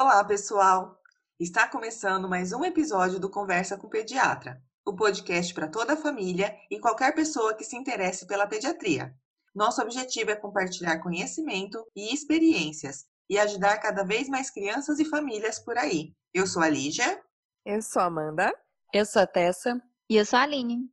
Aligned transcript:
Olá, 0.00 0.22
pessoal! 0.22 0.96
Está 1.40 1.66
começando 1.66 2.28
mais 2.28 2.52
um 2.52 2.64
episódio 2.64 3.18
do 3.18 3.28
Conversa 3.28 3.76
com 3.76 3.88
Pediatra, 3.88 4.62
o 4.86 4.94
podcast 4.94 5.52
para 5.52 5.66
toda 5.66 5.94
a 5.94 5.96
família 5.96 6.56
e 6.70 6.78
qualquer 6.78 7.12
pessoa 7.16 7.52
que 7.52 7.64
se 7.64 7.76
interesse 7.76 8.24
pela 8.24 8.46
pediatria. 8.46 9.12
Nosso 9.52 9.82
objetivo 9.82 10.30
é 10.30 10.36
compartilhar 10.36 11.00
conhecimento 11.00 11.84
e 11.96 12.14
experiências 12.14 13.06
e 13.28 13.36
ajudar 13.40 13.76
cada 13.78 14.04
vez 14.04 14.28
mais 14.28 14.50
crianças 14.50 15.00
e 15.00 15.04
famílias 15.04 15.58
por 15.58 15.76
aí. 15.76 16.14
Eu 16.32 16.46
sou 16.46 16.62
a 16.62 16.68
Lígia. 16.68 17.20
Eu 17.66 17.82
sou 17.82 18.00
a 18.00 18.04
Amanda. 18.04 18.54
Eu 18.94 19.04
sou 19.04 19.22
a 19.22 19.26
Tessa. 19.26 19.82
E 20.08 20.14
eu 20.14 20.24
sou 20.24 20.38
a 20.38 20.42
Aline. 20.42 20.88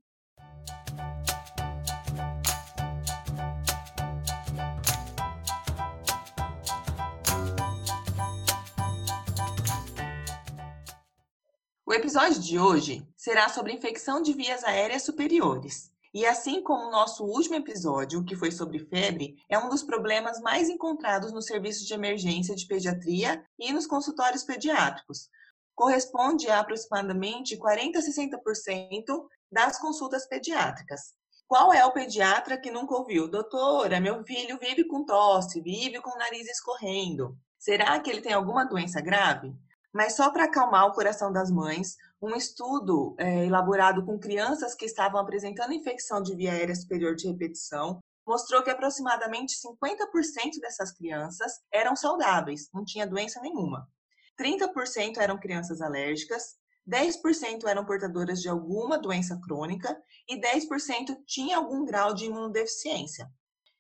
Episódio 11.96 12.42
de 12.42 12.60
hoje 12.60 13.08
será 13.16 13.48
sobre 13.48 13.72
infecção 13.72 14.22
de 14.22 14.34
vias 14.34 14.66
aéreas 14.66 15.04
superiores. 15.04 15.90
E 16.14 16.26
assim 16.26 16.62
como 16.62 16.88
o 16.88 16.92
nosso 16.92 17.24
último 17.24 17.56
episódio, 17.56 18.24
que 18.26 18.36
foi 18.36 18.52
sobre 18.52 18.80
febre, 18.80 19.38
é 19.50 19.58
um 19.58 19.70
dos 19.70 19.82
problemas 19.82 20.42
mais 20.42 20.68
encontrados 20.68 21.32
nos 21.32 21.46
serviços 21.46 21.88
de 21.88 21.94
emergência 21.94 22.54
de 22.54 22.68
pediatria 22.68 23.42
e 23.58 23.72
nos 23.72 23.88
consultórios 23.88 24.44
pediátricos. 24.44 25.30
Corresponde 25.74 26.50
a 26.50 26.60
aproximadamente 26.60 27.56
40 27.56 27.98
a 27.98 28.02
60% 28.02 29.28
das 29.50 29.80
consultas 29.80 30.28
pediátricas. 30.28 31.14
Qual 31.48 31.72
é 31.72 31.86
o 31.86 31.94
pediatra 31.94 32.58
que 32.58 32.72
nunca 32.72 32.94
ouviu? 32.94 33.30
Doutora, 33.30 34.02
meu 34.02 34.22
filho 34.26 34.60
vive 34.60 34.86
com 34.86 35.06
tosse, 35.06 35.62
vive 35.62 36.02
com 36.02 36.10
o 36.10 36.18
nariz 36.18 36.46
escorrendo. 36.50 37.38
Será 37.58 37.98
que 38.02 38.10
ele 38.10 38.22
tem 38.22 38.34
alguma 38.34 38.66
doença 38.66 39.00
grave? 39.00 39.56
Mas 39.96 40.18
só 40.18 40.30
para 40.30 40.44
acalmar 40.44 40.88
o 40.88 40.92
coração 40.92 41.32
das 41.32 41.50
mães, 41.50 41.96
um 42.22 42.36
estudo 42.36 43.16
é, 43.18 43.46
elaborado 43.46 44.06
com 44.06 44.20
crianças 44.20 44.76
que 44.76 44.84
estavam 44.84 45.22
apresentando 45.22 45.72
infecção 45.72 46.22
de 46.22 46.36
via 46.36 46.52
aérea 46.52 46.76
superior 46.76 47.16
de 47.16 47.30
repetição 47.30 48.04
mostrou 48.28 48.62
que 48.62 48.70
aproximadamente 48.70 49.56
50% 49.56 50.60
dessas 50.60 50.92
crianças 50.92 51.62
eram 51.72 51.96
saudáveis, 51.96 52.68
não 52.74 52.84
tinha 52.84 53.08
doença 53.08 53.40
nenhuma. 53.40 53.88
30% 54.38 55.16
eram 55.18 55.40
crianças 55.40 55.80
alérgicas, 55.80 56.58
10% 56.86 57.64
eram 57.66 57.86
portadoras 57.86 58.42
de 58.42 58.50
alguma 58.50 58.98
doença 58.98 59.40
crônica 59.46 59.98
e 60.28 60.38
10% 60.38 61.16
tinha 61.26 61.56
algum 61.56 61.86
grau 61.86 62.14
de 62.14 62.26
imunodeficiência. 62.26 63.30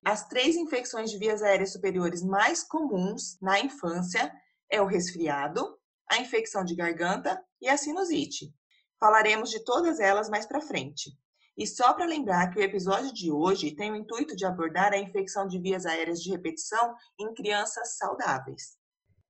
As 0.05 0.25
três 0.29 0.55
infecções 0.55 1.11
de 1.11 1.17
vias 1.17 1.43
aéreas 1.43 1.73
superiores 1.73 2.23
mais 2.23 2.63
comuns 2.63 3.37
na 3.41 3.59
infância 3.59 4.31
é 4.71 4.81
o 4.81 4.85
resfriado, 4.85 5.74
a 6.09 6.17
infecção 6.17 6.63
de 6.63 6.75
garganta 6.75 7.41
e 7.61 7.67
a 7.67 7.77
sinusite. 7.77 8.53
Falaremos 8.99 9.49
de 9.49 9.63
todas 9.63 9.99
elas 9.99 10.29
mais 10.29 10.45
para 10.45 10.61
frente. 10.61 11.11
E 11.57 11.65
só 11.65 11.93
para 11.93 12.05
lembrar 12.05 12.51
que 12.51 12.59
o 12.59 12.63
episódio 12.63 13.13
de 13.13 13.31
hoje 13.31 13.75
tem 13.75 13.91
o 13.91 13.95
intuito 13.95 14.35
de 14.35 14.45
abordar 14.45 14.93
a 14.93 14.97
infecção 14.97 15.47
de 15.47 15.59
vias 15.59 15.85
aéreas 15.85 16.21
de 16.21 16.29
repetição 16.29 16.95
em 17.19 17.33
crianças 17.33 17.97
saudáveis. 17.97 18.77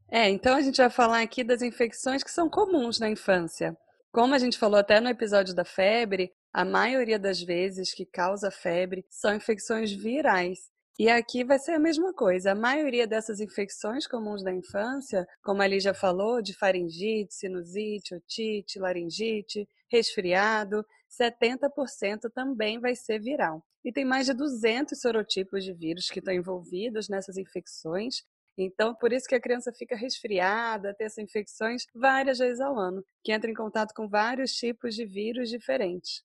É, 0.10 0.30
então 0.30 0.56
a 0.56 0.62
gente 0.62 0.78
vai 0.78 0.90
falar 0.90 1.22
aqui 1.22 1.44
das 1.44 1.62
infecções 1.62 2.24
que 2.24 2.32
são 2.32 2.50
comuns 2.50 3.00
na 3.00 3.10
infância. 3.10 3.78
Como 4.12 4.34
a 4.34 4.38
gente 4.38 4.58
falou 4.58 4.80
até 4.80 5.00
no 5.00 5.10
episódio 5.10 5.54
da 5.54 5.66
febre, 5.66 6.32
a 6.54 6.64
maioria 6.64 7.20
das 7.20 7.42
vezes 7.42 7.94
que 7.94 8.06
causa 8.06 8.50
febre 8.50 9.06
são 9.10 9.36
infecções 9.36 9.92
virais. 9.92 10.72
E 10.98 11.10
aqui 11.10 11.44
vai 11.44 11.60
ser 11.60 11.74
a 11.74 11.80
mesma 11.80 12.14
coisa. 12.14 12.54
A 12.54 12.56
maioria 12.56 13.06
dessas 13.06 13.42
infecções 13.42 14.08
comuns 14.08 14.42
da 14.42 14.54
infância, 14.54 15.28
como 15.44 15.62
a 15.62 15.80
já 15.80 15.94
falou, 15.94 16.42
de 16.42 16.58
faringite, 16.58 17.36
sinusite, 17.36 18.16
otite, 18.16 18.80
laringite, 18.80 19.68
resfriado, 19.92 20.86
70% 21.10 22.32
também 22.34 22.80
vai 22.80 22.96
ser 22.96 23.20
viral. 23.20 23.62
E 23.84 23.92
tem 23.92 24.06
mais 24.06 24.26
de 24.26 24.34
200 24.34 24.98
sorotipos 25.00 25.66
de 25.66 25.74
vírus 25.74 26.10
que 26.10 26.20
estão 26.20 26.34
envolvidos 26.34 27.10
nessas 27.10 27.36
infecções. 27.38 28.24
Então, 28.58 28.96
por 28.96 29.12
isso 29.12 29.28
que 29.28 29.36
a 29.36 29.42
criança 29.42 29.74
fica 29.74 29.98
resfriada, 29.98 30.94
tem 30.94 31.08
essas 31.08 31.24
infecções 31.24 31.84
várias 31.94 32.38
vezes 32.38 32.62
ao 32.62 32.80
ano, 32.80 33.04
que 33.22 33.34
entra 33.34 33.52
em 33.52 33.54
contato 33.54 33.94
com 33.94 34.08
vários 34.08 34.54
tipos 34.54 34.96
de 34.96 35.06
vírus 35.06 35.50
diferentes. 35.50 36.24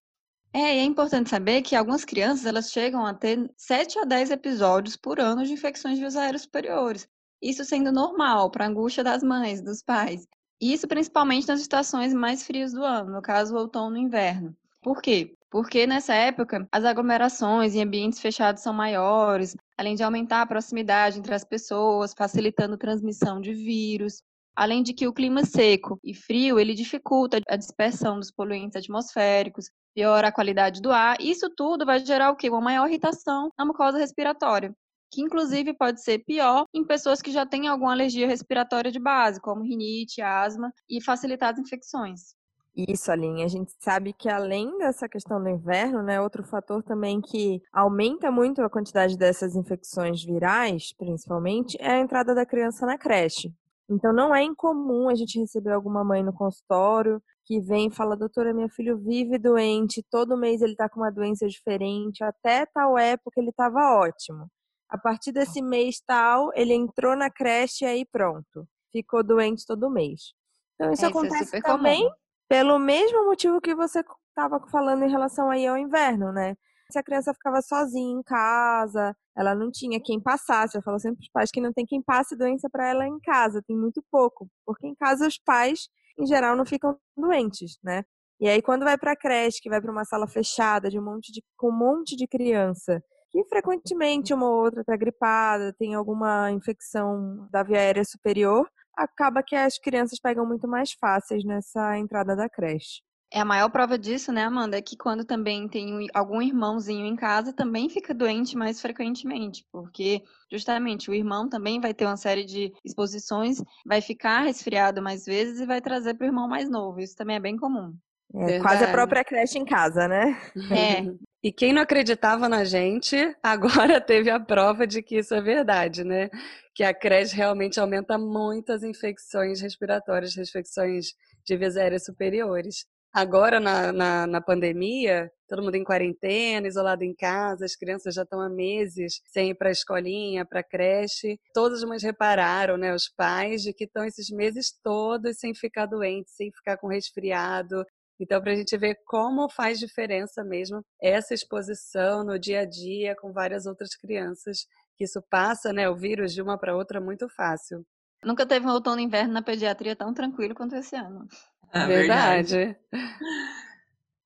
É, 0.52 0.76
e 0.76 0.78
é 0.80 0.84
importante 0.84 1.30
saber 1.30 1.62
que 1.62 1.76
algumas 1.76 2.04
crianças 2.04 2.44
elas 2.44 2.72
chegam 2.72 3.06
a 3.06 3.14
ter 3.14 3.50
7 3.56 4.00
a 4.00 4.04
10 4.04 4.32
episódios 4.32 4.96
por 4.96 5.20
ano 5.20 5.44
de 5.44 5.52
infecções 5.52 5.94
de 5.94 6.00
vias 6.00 6.16
aéreas 6.16 6.42
superiores. 6.42 7.08
Isso 7.40 7.64
sendo 7.64 7.92
normal 7.92 8.50
para 8.50 8.64
a 8.64 8.68
angústia 8.68 9.04
das 9.04 9.22
mães, 9.22 9.62
dos 9.62 9.82
pais. 9.82 10.26
Isso 10.60 10.88
principalmente 10.88 11.48
nas 11.48 11.60
estações 11.60 12.12
mais 12.12 12.44
frias 12.44 12.72
do 12.72 12.84
ano, 12.84 13.12
no 13.12 13.22
caso 13.22 13.54
o 13.54 13.58
outono 13.58 13.96
e 13.96 14.00
inverno. 14.00 14.54
Por 14.82 15.00
quê? 15.00 15.34
Porque 15.50 15.86
nessa 15.86 16.14
época 16.14 16.68
as 16.70 16.84
aglomerações 16.84 17.74
em 17.74 17.82
ambientes 17.82 18.20
fechados 18.20 18.62
são 18.62 18.72
maiores, 18.72 19.56
além 19.78 19.94
de 19.94 20.02
aumentar 20.02 20.42
a 20.42 20.46
proximidade 20.46 21.18
entre 21.18 21.34
as 21.34 21.44
pessoas, 21.44 22.12
facilitando 22.12 22.74
a 22.74 22.78
transmissão 22.78 23.40
de 23.40 23.54
vírus. 23.54 24.22
Além 24.60 24.82
de 24.82 24.92
que 24.92 25.08
o 25.08 25.12
clima 25.14 25.42
seco 25.42 25.98
e 26.04 26.12
frio, 26.12 26.60
ele 26.60 26.74
dificulta 26.74 27.40
a 27.48 27.56
dispersão 27.56 28.18
dos 28.18 28.30
poluentes 28.30 28.76
atmosféricos, 28.76 29.70
piora 29.94 30.28
a 30.28 30.32
qualidade 30.32 30.82
do 30.82 30.92
ar. 30.92 31.16
Isso 31.18 31.48
tudo 31.56 31.86
vai 31.86 31.98
gerar 32.04 32.30
o 32.30 32.36
quê? 32.36 32.50
Uma 32.50 32.60
maior 32.60 32.86
irritação 32.86 33.50
na 33.58 33.64
mucosa 33.64 33.96
respiratória, 33.96 34.74
que 35.10 35.22
inclusive 35.22 35.72
pode 35.72 36.02
ser 36.02 36.18
pior 36.26 36.66
em 36.74 36.84
pessoas 36.84 37.22
que 37.22 37.32
já 37.32 37.46
têm 37.46 37.68
alguma 37.68 37.92
alergia 37.92 38.26
respiratória 38.26 38.92
de 38.92 38.98
base, 38.98 39.40
como 39.40 39.64
rinite, 39.64 40.20
asma 40.20 40.70
e 40.86 41.02
facilitar 41.02 41.54
as 41.54 41.58
infecções. 41.58 42.34
Isso, 42.76 43.10
Aline. 43.10 43.42
A 43.42 43.48
gente 43.48 43.72
sabe 43.80 44.12
que 44.12 44.28
além 44.28 44.76
dessa 44.76 45.08
questão 45.08 45.42
do 45.42 45.48
inverno, 45.48 46.02
né, 46.02 46.20
outro 46.20 46.44
fator 46.44 46.82
também 46.82 47.22
que 47.22 47.62
aumenta 47.72 48.30
muito 48.30 48.60
a 48.60 48.68
quantidade 48.68 49.16
dessas 49.16 49.56
infecções 49.56 50.22
virais, 50.22 50.92
principalmente, 50.98 51.78
é 51.80 51.92
a 51.92 52.00
entrada 52.00 52.34
da 52.34 52.44
criança 52.44 52.84
na 52.84 52.98
creche. 52.98 53.50
Então 53.90 54.12
não 54.12 54.32
é 54.32 54.42
incomum 54.42 55.08
a 55.08 55.14
gente 55.16 55.38
receber 55.40 55.72
alguma 55.72 56.04
mãe 56.04 56.22
no 56.22 56.32
consultório 56.32 57.20
que 57.44 57.60
vem 57.60 57.88
e 57.88 57.90
fala, 57.90 58.16
doutora, 58.16 58.54
meu 58.54 58.68
filho 58.68 58.96
vive 58.96 59.36
doente, 59.36 60.06
todo 60.08 60.36
mês 60.36 60.62
ele 60.62 60.72
está 60.72 60.88
com 60.88 61.00
uma 61.00 61.10
doença 61.10 61.48
diferente, 61.48 62.22
até 62.22 62.64
tal 62.66 62.96
época 62.96 63.40
ele 63.40 63.50
estava 63.50 63.96
ótimo. 63.98 64.48
A 64.88 64.96
partir 64.96 65.32
desse 65.32 65.60
mês 65.60 66.00
tal, 66.06 66.50
ele 66.54 66.72
entrou 66.72 67.16
na 67.16 67.28
creche 67.28 67.84
e 67.84 67.88
aí 67.88 68.06
pronto, 68.06 68.68
ficou 68.92 69.24
doente 69.24 69.66
todo 69.66 69.90
mês. 69.90 70.32
Então 70.74 70.92
isso, 70.92 71.04
é, 71.04 71.08
acontece 71.08 71.56
é 71.56 71.60
também 71.60 72.02
comum. 72.04 72.14
pelo 72.48 72.78
mesmo 72.78 73.26
motivo 73.26 73.60
que 73.60 73.74
você 73.74 74.04
estava 74.28 74.60
falando 74.68 75.02
em 75.02 75.10
relação 75.10 75.50
aí 75.50 75.66
ao 75.66 75.76
inverno, 75.76 76.32
né? 76.32 76.56
Se 76.90 76.98
a 76.98 77.02
criança 77.02 77.32
ficava 77.32 77.62
sozinha 77.62 78.18
em 78.18 78.22
casa, 78.22 79.16
ela 79.36 79.54
não 79.54 79.70
tinha 79.70 80.00
quem 80.02 80.20
passasse. 80.20 80.76
Eu 80.76 80.82
falo 80.82 80.98
sempre 80.98 81.18
para 81.18 81.24
os 81.24 81.30
pais 81.30 81.50
que 81.50 81.60
não 81.60 81.72
tem 81.72 81.86
quem 81.86 82.02
passe 82.02 82.36
doença 82.36 82.68
para 82.70 82.88
ela 82.88 83.06
em 83.06 83.18
casa, 83.20 83.62
tem 83.66 83.76
muito 83.76 84.02
pouco, 84.10 84.48
porque 84.66 84.86
em 84.86 84.94
casa 84.94 85.26
os 85.26 85.38
pais 85.38 85.88
em 86.18 86.26
geral 86.26 86.56
não 86.56 86.66
ficam 86.66 86.98
doentes, 87.16 87.78
né? 87.82 88.04
E 88.40 88.48
aí 88.48 88.60
quando 88.62 88.84
vai 88.84 88.98
para 88.98 89.12
a 89.12 89.16
creche, 89.16 89.60
que 89.60 89.70
vai 89.70 89.80
para 89.80 89.92
uma 89.92 90.04
sala 90.04 90.26
fechada 90.26 90.90
de 90.90 90.98
um 90.98 91.04
monte 91.04 91.32
de 91.32 91.42
com 91.56 91.68
um 91.68 91.76
monte 91.76 92.16
de 92.16 92.26
criança, 92.26 93.02
que 93.30 93.44
frequentemente 93.44 94.34
uma 94.34 94.46
ou 94.48 94.64
outra 94.64 94.80
está 94.80 94.96
gripada, 94.96 95.74
tem 95.78 95.94
alguma 95.94 96.50
infecção 96.50 97.48
da 97.50 97.62
via 97.62 97.78
aérea 97.78 98.04
superior, 98.04 98.68
acaba 98.96 99.42
que 99.42 99.54
as 99.54 99.78
crianças 99.78 100.18
pegam 100.20 100.46
muito 100.46 100.66
mais 100.68 100.92
fáceis 100.92 101.44
nessa 101.44 101.96
entrada 101.98 102.34
da 102.34 102.48
creche. 102.48 103.02
É 103.32 103.40
a 103.40 103.44
maior 103.44 103.68
prova 103.68 103.96
disso, 103.96 104.32
né, 104.32 104.42
Amanda? 104.42 104.76
É 104.76 104.82
que 104.82 104.96
quando 104.96 105.24
também 105.24 105.68
tem 105.68 106.08
algum 106.12 106.42
irmãozinho 106.42 107.06
em 107.06 107.14
casa, 107.14 107.52
também 107.52 107.88
fica 107.88 108.12
doente 108.12 108.56
mais 108.56 108.80
frequentemente, 108.80 109.64
porque 109.70 110.22
justamente 110.50 111.08
o 111.08 111.14
irmão 111.14 111.48
também 111.48 111.80
vai 111.80 111.94
ter 111.94 112.06
uma 112.06 112.16
série 112.16 112.44
de 112.44 112.72
exposições, 112.84 113.62
vai 113.86 114.00
ficar 114.00 114.40
resfriado 114.40 115.00
mais 115.00 115.24
vezes 115.24 115.60
e 115.60 115.66
vai 115.66 115.80
trazer 115.80 116.14
para 116.14 116.24
o 116.24 116.28
irmão 116.28 116.48
mais 116.48 116.68
novo. 116.68 116.98
Isso 116.98 117.14
também 117.14 117.36
é 117.36 117.40
bem 117.40 117.56
comum. 117.56 117.94
É, 118.34 118.58
quase 118.60 118.84
a 118.84 118.88
própria 118.88 119.24
creche 119.24 119.58
em 119.58 119.64
casa, 119.64 120.08
né? 120.08 120.36
É. 120.70 121.02
E 121.42 121.50
quem 121.50 121.72
não 121.72 121.80
acreditava 121.80 122.50
na 122.50 122.64
gente, 122.64 123.16
agora 123.42 123.98
teve 124.04 124.28
a 124.28 124.38
prova 124.38 124.86
de 124.86 125.02
que 125.02 125.16
isso 125.16 125.34
é 125.34 125.40
verdade, 125.40 126.04
né? 126.04 126.28
Que 126.74 126.84
a 126.84 126.92
creche 126.92 127.34
realmente 127.34 127.80
aumenta 127.80 128.18
muito 128.18 128.70
as 128.70 128.82
infecções 128.82 129.62
respiratórias, 129.62 130.36
infecções 130.36 131.14
de 131.46 131.56
vias 131.56 131.78
aéreas 131.78 132.04
superiores. 132.04 132.84
Agora, 133.12 133.58
na, 133.58 133.92
na, 133.92 134.26
na, 134.26 134.40
pandemia, 134.40 135.32
todo 135.48 135.62
mundo 135.64 135.74
em 135.74 135.82
quarentena, 135.82 136.68
isolado 136.68 137.02
em 137.02 137.12
casa, 137.12 137.64
as 137.64 137.74
crianças 137.74 138.14
já 138.14 138.22
estão 138.22 138.40
há 138.40 138.48
meses 138.48 139.20
sem 139.26 139.50
ir 139.50 139.56
para 139.56 139.68
a 139.68 139.72
escolinha, 139.72 140.46
para 140.46 140.60
a 140.60 140.62
creche. 140.62 141.36
Todas 141.52 141.82
as 141.82 141.88
mães 141.88 142.04
repararam, 142.04 142.76
né, 142.76 142.94
os 142.94 143.08
pais, 143.08 143.62
de 143.62 143.72
que 143.72 143.84
estão 143.84 144.04
esses 144.04 144.30
meses 144.30 144.72
todos 144.80 145.38
sem 145.38 145.52
ficar 145.54 145.86
doentes, 145.86 146.34
sem 146.36 146.52
ficar 146.52 146.76
com 146.78 146.86
resfriado. 146.86 147.84
Então, 148.20 148.40
para 148.40 148.52
a 148.52 148.54
gente 148.54 148.76
ver 148.78 148.96
como 149.04 149.48
faz 149.50 149.80
diferença 149.80 150.44
mesmo 150.44 150.84
essa 151.02 151.34
exposição 151.34 152.22
no 152.22 152.38
dia 152.38 152.60
a 152.60 152.64
dia 152.64 153.16
com 153.16 153.32
várias 153.32 153.66
outras 153.66 153.96
crianças, 153.96 154.66
que 154.96 155.04
isso 155.04 155.20
passa, 155.28 155.72
né, 155.72 155.88
o 155.90 155.96
vírus 155.96 156.32
de 156.32 156.42
uma 156.42 156.56
para 156.58 156.76
outra 156.76 157.00
muito 157.00 157.28
fácil. 157.28 157.84
Nunca 158.24 158.46
teve 158.46 158.66
um 158.66 158.70
outono 158.70 159.00
e 159.00 159.04
inverno 159.04 159.32
na 159.32 159.42
pediatria 159.42 159.96
tão 159.96 160.12
tranquilo 160.12 160.54
quanto 160.54 160.76
esse 160.76 160.94
ano. 160.94 161.26
É 161.72 161.86
verdade. 161.86 162.56
verdade. 162.56 162.80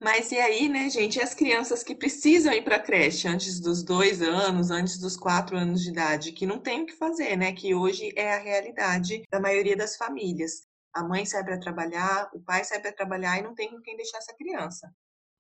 Mas 0.05 0.31
e 0.33 0.39
aí, 0.39 0.69
né, 0.69 0.91
gente, 0.91 1.19
e 1.19 1.23
as 1.23 1.33
crianças 1.33 1.83
que 1.83 1.95
precisam 1.95 2.53
ir 2.53 2.63
para 2.63 2.77
a 2.77 2.83
creche 2.83 3.27
antes 3.27 3.59
dos 3.59 3.83
dois 3.83 4.21
anos, 4.21 4.71
antes 4.71 4.99
dos 4.99 5.17
quatro 5.17 5.57
anos 5.57 5.83
de 5.83 5.91
idade, 5.91 6.33
que 6.33 6.45
não 6.45 6.59
tem 6.59 6.83
o 6.83 6.87
que 6.87 6.93
fazer, 6.93 7.37
né? 7.37 7.53
Que 7.53 7.75
hoje 7.75 8.13
é 8.15 8.35
a 8.35 8.39
realidade 8.39 9.23
da 9.31 9.41
maioria 9.41 9.77
das 9.77 9.97
famílias. 9.97 10.67
A 10.93 11.03
mãe 11.03 11.25
sai 11.25 11.43
para 11.43 11.59
trabalhar, 11.59 12.29
o 12.35 12.41
pai 12.41 12.63
sai 12.65 12.81
para 12.81 12.93
trabalhar 12.93 13.39
e 13.39 13.43
não 13.43 13.55
tem 13.55 13.71
com 13.71 13.81
quem 13.81 13.97
deixar 13.97 14.19
essa 14.19 14.37
criança. 14.37 14.93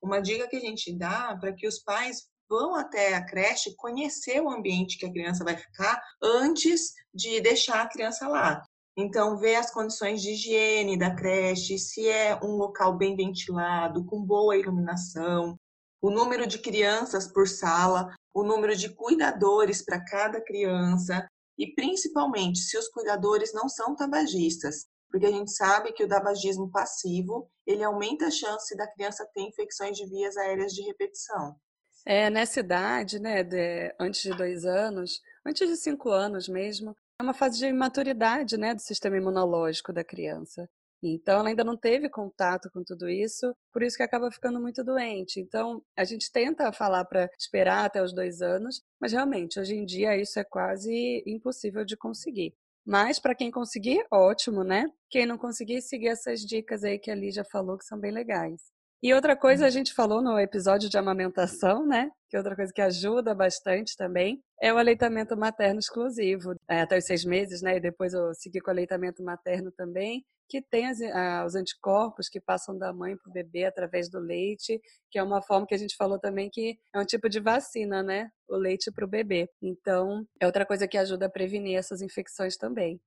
Uma 0.02 0.20
dica 0.20 0.48
que 0.48 0.56
a 0.56 0.60
gente 0.60 0.96
dá 0.96 1.36
para 1.36 1.52
que 1.52 1.66
os 1.66 1.78
pais 1.80 2.26
vão 2.54 2.76
até 2.76 3.14
a 3.14 3.24
creche 3.24 3.74
conhecer 3.74 4.40
o 4.40 4.48
ambiente 4.48 4.96
que 4.96 5.06
a 5.06 5.10
criança 5.10 5.42
vai 5.42 5.56
ficar 5.56 6.00
antes 6.22 6.92
de 7.12 7.40
deixar 7.40 7.82
a 7.82 7.88
criança 7.88 8.28
lá. 8.28 8.62
Então, 8.96 9.36
ver 9.36 9.56
as 9.56 9.72
condições 9.72 10.22
de 10.22 10.30
higiene 10.30 10.96
da 10.96 11.12
creche, 11.12 11.76
se 11.80 12.08
é 12.08 12.38
um 12.40 12.52
local 12.52 12.96
bem 12.96 13.16
ventilado, 13.16 14.04
com 14.04 14.22
boa 14.22 14.56
iluminação, 14.56 15.58
o 16.00 16.10
número 16.10 16.46
de 16.46 16.60
crianças 16.60 17.26
por 17.26 17.48
sala, 17.48 18.14
o 18.32 18.44
número 18.44 18.76
de 18.76 18.88
cuidadores 18.88 19.84
para 19.84 20.04
cada 20.04 20.40
criança 20.40 21.26
e, 21.58 21.74
principalmente, 21.74 22.60
se 22.60 22.78
os 22.78 22.88
cuidadores 22.88 23.52
não 23.52 23.68
são 23.68 23.96
tabagistas, 23.96 24.86
porque 25.10 25.26
a 25.26 25.32
gente 25.32 25.50
sabe 25.50 25.92
que 25.92 26.04
o 26.04 26.08
tabagismo 26.08 26.70
passivo 26.70 27.50
ele 27.66 27.82
aumenta 27.82 28.26
a 28.26 28.30
chance 28.30 28.76
da 28.76 28.86
criança 28.86 29.28
ter 29.34 29.42
infecções 29.42 29.96
de 29.96 30.06
vias 30.06 30.36
aéreas 30.36 30.72
de 30.72 30.82
repetição. 30.82 31.56
É, 32.06 32.28
nessa 32.28 32.60
idade, 32.60 33.18
né, 33.18 33.42
de, 33.42 33.94
antes 33.98 34.22
de 34.22 34.36
dois 34.36 34.64
anos, 34.66 35.22
antes 35.44 35.68
de 35.68 35.76
cinco 35.76 36.10
anos 36.10 36.48
mesmo, 36.48 36.94
é 37.18 37.22
uma 37.22 37.32
fase 37.32 37.58
de 37.58 37.66
imaturidade, 37.66 38.58
né, 38.58 38.74
do 38.74 38.80
sistema 38.80 39.16
imunológico 39.16 39.92
da 39.92 40.04
criança. 40.04 40.68
Então, 41.02 41.40
ela 41.40 41.48
ainda 41.48 41.64
não 41.64 41.76
teve 41.76 42.08
contato 42.08 42.70
com 42.70 42.82
tudo 42.82 43.08
isso, 43.08 43.54
por 43.72 43.82
isso 43.82 43.96
que 43.96 44.02
acaba 44.02 44.30
ficando 44.30 44.60
muito 44.60 44.82
doente. 44.82 45.38
Então, 45.38 45.82
a 45.96 46.04
gente 46.04 46.32
tenta 46.32 46.72
falar 46.72 47.04
para 47.04 47.28
esperar 47.38 47.84
até 47.84 48.02
os 48.02 48.14
dois 48.14 48.40
anos, 48.40 48.82
mas 49.00 49.12
realmente, 49.12 49.60
hoje 49.60 49.74
em 49.74 49.84
dia, 49.84 50.16
isso 50.16 50.38
é 50.38 50.44
quase 50.44 51.22
impossível 51.26 51.84
de 51.84 51.96
conseguir. 51.96 52.54
Mas, 52.86 53.18
para 53.18 53.34
quem 53.34 53.50
conseguir, 53.50 54.04
ótimo, 54.10 54.64
né? 54.64 54.86
Quem 55.10 55.26
não 55.26 55.38
conseguir, 55.38 55.82
seguir 55.82 56.08
essas 56.08 56.40
dicas 56.40 56.84
aí 56.84 56.98
que 56.98 57.10
a 57.10 57.14
Lígia 57.14 57.44
falou, 57.44 57.78
que 57.78 57.84
são 57.84 57.98
bem 57.98 58.12
legais. 58.12 58.73
E 59.04 59.12
outra 59.12 59.36
coisa, 59.36 59.66
a 59.66 59.70
gente 59.70 59.92
falou 59.92 60.22
no 60.22 60.40
episódio 60.40 60.88
de 60.88 60.96
amamentação, 60.96 61.86
né? 61.86 62.10
Que 62.30 62.38
outra 62.38 62.56
coisa 62.56 62.72
que 62.72 62.80
ajuda 62.80 63.34
bastante 63.34 63.94
também 63.98 64.42
é 64.58 64.72
o 64.72 64.78
aleitamento 64.78 65.36
materno 65.36 65.78
exclusivo, 65.78 66.54
é, 66.66 66.80
até 66.80 66.96
os 66.96 67.04
seis 67.04 67.22
meses, 67.22 67.60
né? 67.60 67.76
E 67.76 67.80
depois 67.80 68.14
eu 68.14 68.32
segui 68.32 68.60
com 68.62 68.68
o 68.68 68.72
aleitamento 68.72 69.22
materno 69.22 69.70
também, 69.70 70.24
que 70.48 70.62
tem 70.62 70.86
as, 70.86 70.96
os 71.44 71.54
anticorpos 71.54 72.30
que 72.30 72.40
passam 72.40 72.78
da 72.78 72.94
mãe 72.94 73.14
para 73.14 73.28
o 73.28 73.32
bebê 73.34 73.66
através 73.66 74.08
do 74.08 74.18
leite, 74.18 74.80
que 75.10 75.18
é 75.18 75.22
uma 75.22 75.42
forma 75.42 75.66
que 75.66 75.74
a 75.74 75.78
gente 75.78 75.96
falou 75.96 76.18
também 76.18 76.48
que 76.50 76.78
é 76.94 76.98
um 76.98 77.04
tipo 77.04 77.28
de 77.28 77.40
vacina, 77.40 78.02
né? 78.02 78.30
O 78.48 78.56
leite 78.56 78.90
para 78.90 79.04
o 79.04 79.08
bebê. 79.08 79.50
Então, 79.60 80.24
é 80.40 80.46
outra 80.46 80.64
coisa 80.64 80.88
que 80.88 80.96
ajuda 80.96 81.26
a 81.26 81.30
prevenir 81.30 81.76
essas 81.76 82.00
infecções 82.00 82.56
também. 82.56 82.98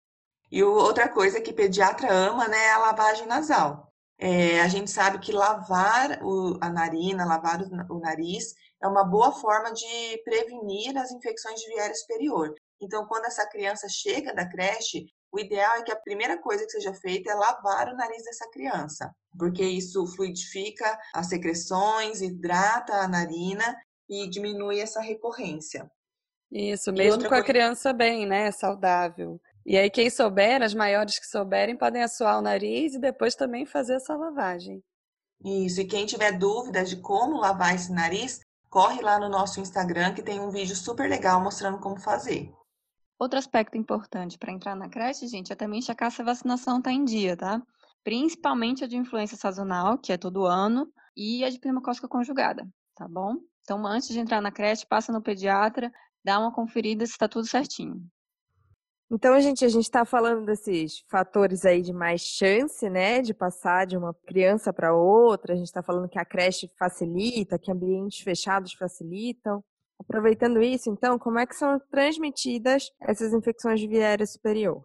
E 0.51 0.61
outra 0.61 1.09
coisa 1.09 1.41
que 1.41 1.51
pediatra 1.51 2.13
ama, 2.13 2.47
né, 2.47 2.65
é 2.65 2.71
a 2.73 2.77
lavagem 2.77 3.25
nasal. 3.25 3.91
É, 4.19 4.61
a 4.61 4.67
gente 4.67 4.89
sabe 4.89 5.19
que 5.19 5.31
lavar 5.31 6.19
o, 6.23 6.57
a 6.59 6.69
narina, 6.69 7.25
lavar 7.25 7.61
o, 7.61 7.95
o 7.95 7.99
nariz, 7.99 8.53
é 8.81 8.87
uma 8.87 9.03
boa 9.03 9.31
forma 9.31 9.71
de 9.71 10.21
prevenir 10.23 10.97
as 10.97 11.11
infecções 11.11 11.59
de 11.59 11.67
viária 11.67 11.95
superior. 11.95 12.53
Então, 12.81 13.05
quando 13.07 13.25
essa 13.25 13.47
criança 13.47 13.87
chega 13.89 14.33
da 14.33 14.47
creche, 14.47 15.05
o 15.31 15.39
ideal 15.39 15.77
é 15.77 15.83
que 15.83 15.91
a 15.91 15.99
primeira 15.99 16.39
coisa 16.39 16.65
que 16.65 16.71
seja 16.71 16.93
feita 16.93 17.31
é 17.31 17.35
lavar 17.35 17.89
o 17.89 17.95
nariz 17.95 18.23
dessa 18.23 18.49
criança, 18.49 19.13
porque 19.37 19.63
isso 19.63 20.05
fluidifica 20.15 20.97
as 21.13 21.27
secreções, 21.27 22.21
hidrata 22.21 22.93
a 22.93 23.07
narina 23.07 23.75
e 24.09 24.27
diminui 24.29 24.79
essa 24.79 25.01
recorrência. 25.01 25.89
Isso, 26.51 26.93
mesmo 26.93 27.27
com 27.27 27.35
a 27.35 27.43
criança 27.43 27.91
bem, 27.91 28.25
né, 28.25 28.51
saudável. 28.51 29.39
E 29.69 29.77
aí, 29.77 29.89
quem 29.89 30.09
souber, 30.09 30.61
as 30.61 30.73
maiores 30.73 31.19
que 31.19 31.27
souberem, 31.27 31.75
podem 31.75 32.01
assoar 32.01 32.39
o 32.39 32.41
nariz 32.41 32.93
e 32.93 32.99
depois 32.99 33.35
também 33.35 33.65
fazer 33.65 33.95
essa 33.95 34.15
lavagem. 34.15 34.81
Isso, 35.43 35.81
e 35.81 35.85
quem 35.85 36.05
tiver 36.05 36.31
dúvidas 36.37 36.89
de 36.89 36.95
como 37.01 37.37
lavar 37.37 37.75
esse 37.75 37.91
nariz, 37.91 38.39
corre 38.69 39.01
lá 39.01 39.19
no 39.19 39.27
nosso 39.27 39.59
Instagram 39.59 40.13
que 40.13 40.23
tem 40.23 40.39
um 40.39 40.49
vídeo 40.49 40.73
super 40.73 41.09
legal 41.09 41.43
mostrando 41.43 41.79
como 41.79 41.99
fazer. 41.99 42.49
Outro 43.19 43.37
aspecto 43.37 43.77
importante 43.77 44.37
para 44.37 44.53
entrar 44.53 44.73
na 44.73 44.87
creche, 44.87 45.27
gente, 45.27 45.51
é 45.51 45.55
também 45.55 45.81
checar 45.81 46.11
se 46.11 46.21
a 46.21 46.25
vacinação 46.25 46.77
está 46.77 46.93
em 46.93 47.03
dia, 47.03 47.35
tá? 47.35 47.61
Principalmente 48.05 48.85
a 48.85 48.87
de 48.87 48.95
influenza 48.95 49.35
sazonal, 49.35 49.97
que 49.97 50.13
é 50.13 50.17
todo 50.17 50.45
ano, 50.45 50.89
e 51.13 51.43
a 51.43 51.49
de 51.49 51.59
pneumocócica 51.59 52.07
conjugada, 52.07 52.65
tá 52.95 53.05
bom? 53.05 53.35
Então, 53.63 53.85
antes 53.85 54.07
de 54.07 54.19
entrar 54.21 54.39
na 54.39 54.49
creche, 54.49 54.87
passa 54.87 55.11
no 55.11 55.21
pediatra, 55.21 55.91
dá 56.23 56.39
uma 56.39 56.53
conferida 56.53 57.05
se 57.05 57.11
está 57.11 57.27
tudo 57.27 57.45
certinho. 57.45 58.01
Então, 59.09 59.39
gente, 59.39 59.63
a 59.63 59.69
gente 59.69 59.85
está 59.85 60.03
falando 60.03 60.45
desses 60.45 60.99
fatores 61.09 61.63
aí 61.63 61.81
de 61.81 61.93
mais 61.93 62.21
chance, 62.21 62.89
né, 62.89 63.21
de 63.21 63.33
passar 63.33 63.85
de 63.85 63.95
uma 63.95 64.13
criança 64.25 64.73
para 64.73 64.93
outra. 64.93 65.53
A 65.53 65.55
gente 65.55 65.67
está 65.67 65.81
falando 65.81 66.09
que 66.09 66.19
a 66.19 66.25
creche 66.25 66.69
facilita, 66.77 67.57
que 67.57 67.71
ambientes 67.71 68.19
fechados 68.19 68.73
facilitam. 68.73 69.63
Aproveitando 69.99 70.61
isso, 70.61 70.89
então, 70.89 71.17
como 71.17 71.39
é 71.39 71.45
que 71.45 71.55
são 71.55 71.79
transmitidas 71.89 72.91
essas 73.01 73.33
infecções 73.33 73.79
de 73.79 73.87
via 73.87 74.07
aérea 74.07 74.25
superior? 74.25 74.83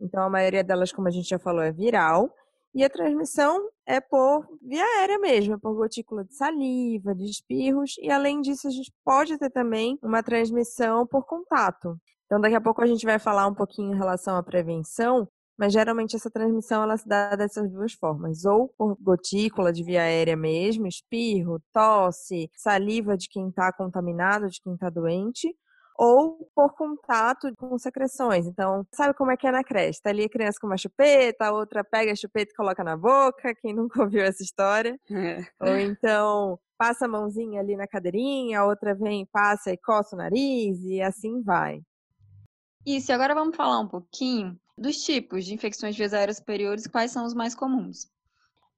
Então, 0.00 0.22
a 0.22 0.28
maioria 0.28 0.62
delas, 0.62 0.92
como 0.92 1.08
a 1.08 1.10
gente 1.10 1.28
já 1.28 1.38
falou, 1.38 1.62
é 1.62 1.72
viral. 1.72 2.32
E 2.74 2.82
a 2.82 2.88
transmissão 2.88 3.68
é 3.84 4.00
por 4.00 4.46
via 4.62 4.82
aérea 4.82 5.18
mesmo, 5.18 5.54
é 5.54 5.58
por 5.58 5.74
gotícula 5.74 6.24
de 6.24 6.34
saliva, 6.34 7.14
de 7.14 7.24
espirros. 7.26 7.96
E 7.98 8.10
além 8.10 8.40
disso, 8.40 8.66
a 8.66 8.70
gente 8.70 8.90
pode 9.04 9.36
ter 9.36 9.50
também 9.50 9.98
uma 10.02 10.22
transmissão 10.22 11.06
por 11.06 11.26
contato. 11.26 11.98
Então, 12.24 12.40
daqui 12.40 12.54
a 12.54 12.60
pouco 12.62 12.80
a 12.82 12.86
gente 12.86 13.04
vai 13.04 13.18
falar 13.18 13.46
um 13.46 13.54
pouquinho 13.54 13.92
em 13.92 13.98
relação 13.98 14.36
à 14.36 14.42
prevenção, 14.42 15.28
mas 15.58 15.70
geralmente 15.70 16.16
essa 16.16 16.30
transmissão 16.30 16.82
ela 16.82 16.96
se 16.96 17.06
dá 17.06 17.36
dessas 17.36 17.70
duas 17.70 17.92
formas, 17.92 18.46
ou 18.46 18.68
por 18.68 18.96
gotícula 18.98 19.70
de 19.70 19.84
via 19.84 20.00
aérea 20.00 20.34
mesmo, 20.34 20.86
espirro, 20.86 21.60
tosse, 21.74 22.50
saliva 22.56 23.18
de 23.18 23.28
quem 23.28 23.50
está 23.50 23.70
contaminado, 23.70 24.48
de 24.48 24.62
quem 24.62 24.72
está 24.72 24.88
doente, 24.88 25.54
ou 25.96 26.48
por 26.54 26.74
contato 26.74 27.54
com 27.56 27.78
secreções. 27.78 28.46
Então, 28.46 28.86
sabe 28.92 29.14
como 29.14 29.30
é 29.30 29.36
que 29.36 29.46
é 29.46 29.52
na 29.52 29.64
creche? 29.64 30.00
Tá 30.02 30.10
ali 30.10 30.24
a 30.24 30.28
criança 30.28 30.58
com 30.60 30.66
uma 30.66 30.76
chupeta, 30.76 31.46
a 31.46 31.52
outra 31.52 31.84
pega 31.84 32.12
a 32.12 32.16
chupeta 32.16 32.52
e 32.52 32.56
coloca 32.56 32.82
na 32.82 32.96
boca, 32.96 33.54
quem 33.60 33.74
nunca 33.74 34.02
ouviu 34.02 34.22
essa 34.22 34.42
história. 34.42 34.98
É. 35.22 35.46
Ou 35.60 35.78
então, 35.78 36.58
passa 36.76 37.04
a 37.04 37.08
mãozinha 37.08 37.60
ali 37.60 37.76
na 37.76 37.86
cadeirinha, 37.86 38.60
a 38.60 38.66
outra 38.66 38.92
vem, 38.92 39.24
passa 39.26 39.70
e 39.70 39.76
coça 39.76 40.16
o 40.16 40.18
nariz, 40.18 40.82
e 40.82 41.00
assim 41.00 41.40
vai. 41.42 41.80
Isso, 42.84 43.12
e 43.12 43.14
agora 43.14 43.34
vamos 43.34 43.54
falar 43.54 43.78
um 43.78 43.86
pouquinho 43.86 44.58
dos 44.76 44.96
tipos 44.96 45.44
de 45.44 45.54
infecções 45.54 45.94
de 45.94 46.00
vias 46.00 46.12
aéreas 46.12 46.38
superiores, 46.38 46.88
quais 46.88 47.12
são 47.12 47.24
os 47.24 47.34
mais 47.34 47.54
comuns. 47.54 48.08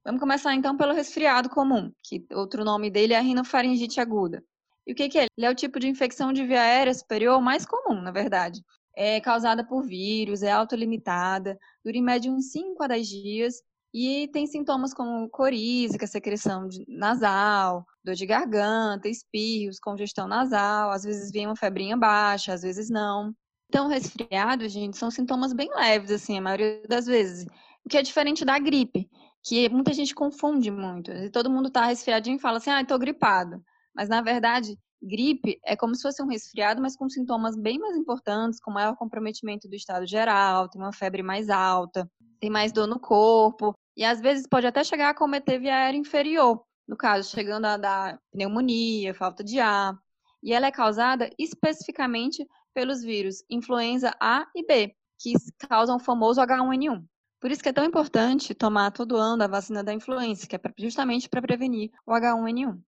Vamos 0.04 0.21
começar 0.21 0.54
então 0.54 0.76
pelo 0.76 0.92
resfriado 0.92 1.49
comum, 1.49 1.90
que 2.02 2.26
outro 2.33 2.62
nome 2.62 2.90
dele 2.90 3.14
é 3.14 3.16
a 3.16 3.23
rinofaringite 3.23 4.00
aguda. 4.00 4.44
E 4.86 4.92
o 4.92 4.94
que, 4.94 5.08
que 5.08 5.18
é? 5.18 5.26
Ele 5.36 5.46
é 5.46 5.50
o 5.50 5.54
tipo 5.54 5.80
de 5.80 5.88
infecção 5.88 6.32
de 6.32 6.44
via 6.46 6.60
aérea 6.60 6.92
superior 6.92 7.40
mais 7.40 7.64
comum, 7.64 8.00
na 8.00 8.10
verdade. 8.10 8.62
É 8.96 9.20
causada 9.20 9.66
por 9.66 9.82
vírus, 9.82 10.42
é 10.42 10.52
autolimitada, 10.52 11.58
dura 11.84 11.96
em 11.96 12.02
média 12.02 12.30
uns 12.30 12.50
5 12.52 12.82
a 12.82 12.86
10 12.86 13.08
dias 13.08 13.54
e 13.94 14.28
tem 14.32 14.44
sintomas 14.46 14.92
como 14.92 15.28
coriza, 15.28 15.96
secreção 16.06 16.68
nasal, 16.88 17.86
dor 18.04 18.16
de 18.16 18.26
garganta, 18.26 19.08
espirros, 19.08 19.78
congestão 19.78 20.26
nasal, 20.26 20.90
às 20.90 21.04
vezes 21.04 21.30
vem 21.30 21.46
uma 21.46 21.56
febrinha 21.56 21.96
baixa, 21.96 22.52
às 22.52 22.62
vezes 22.62 22.90
não. 22.90 23.32
Então, 23.68 23.86
resfriado, 23.86 24.68
gente, 24.68 24.96
são 24.96 25.10
sintomas 25.10 25.52
bem 25.52 25.70
leves, 25.74 26.10
assim, 26.10 26.36
a 26.38 26.40
maioria 26.40 26.82
das 26.88 27.06
vezes. 27.06 27.46
O 27.84 27.88
que 27.88 27.96
é 27.96 28.02
diferente 28.02 28.44
da 28.44 28.58
gripe, 28.58 29.08
que 29.44 29.68
muita 29.68 29.92
gente 29.92 30.14
confunde 30.14 30.70
muito. 30.70 31.12
Todo 31.30 31.50
mundo 31.50 31.70
tá 31.70 31.86
resfriadinho 31.86 32.36
e 32.36 32.40
fala 32.40 32.58
assim, 32.58 32.70
ah, 32.70 32.84
tô 32.84 32.98
gripado. 32.98 33.62
Mas, 33.94 34.08
na 34.08 34.20
verdade, 34.20 34.78
gripe 35.02 35.58
é 35.64 35.76
como 35.76 35.94
se 35.94 36.02
fosse 36.02 36.22
um 36.22 36.26
resfriado, 36.26 36.80
mas 36.80 36.96
com 36.96 37.08
sintomas 37.08 37.56
bem 37.56 37.78
mais 37.78 37.96
importantes, 37.96 38.60
com 38.60 38.70
maior 38.70 38.96
comprometimento 38.96 39.68
do 39.68 39.74
estado 39.74 40.06
geral, 40.06 40.68
tem 40.68 40.80
uma 40.80 40.92
febre 40.92 41.22
mais 41.22 41.50
alta, 41.50 42.10
tem 42.40 42.50
mais 42.50 42.72
dor 42.72 42.86
no 42.86 42.98
corpo, 42.98 43.74
e 43.96 44.04
às 44.04 44.20
vezes 44.20 44.46
pode 44.46 44.66
até 44.66 44.82
chegar 44.82 45.10
a 45.10 45.14
cometer 45.14 45.58
via 45.58 45.74
aérea 45.74 45.98
inferior, 45.98 46.62
no 46.88 46.96
caso, 46.96 47.30
chegando 47.30 47.66
a 47.66 47.76
dar 47.76 48.18
pneumonia, 48.32 49.14
falta 49.14 49.44
de 49.44 49.60
ar. 49.60 49.96
E 50.42 50.52
ela 50.52 50.66
é 50.66 50.70
causada 50.70 51.30
especificamente 51.38 52.46
pelos 52.74 53.02
vírus 53.02 53.42
influenza 53.48 54.14
A 54.20 54.46
e 54.54 54.66
B, 54.66 54.94
que 55.18 55.32
causam 55.68 55.96
o 55.96 56.00
famoso 56.00 56.40
H1N1. 56.40 57.02
Por 57.40 57.50
isso 57.50 57.62
que 57.62 57.68
é 57.68 57.72
tão 57.72 57.84
importante 57.84 58.54
tomar 58.54 58.90
todo 58.90 59.16
ano 59.16 59.44
a 59.44 59.46
vacina 59.46 59.82
da 59.82 59.92
influenza, 59.94 60.46
que 60.46 60.56
é 60.56 60.60
justamente 60.78 61.28
para 61.28 61.40
prevenir 61.40 61.90
o 62.06 62.12
H1N1. 62.12 62.78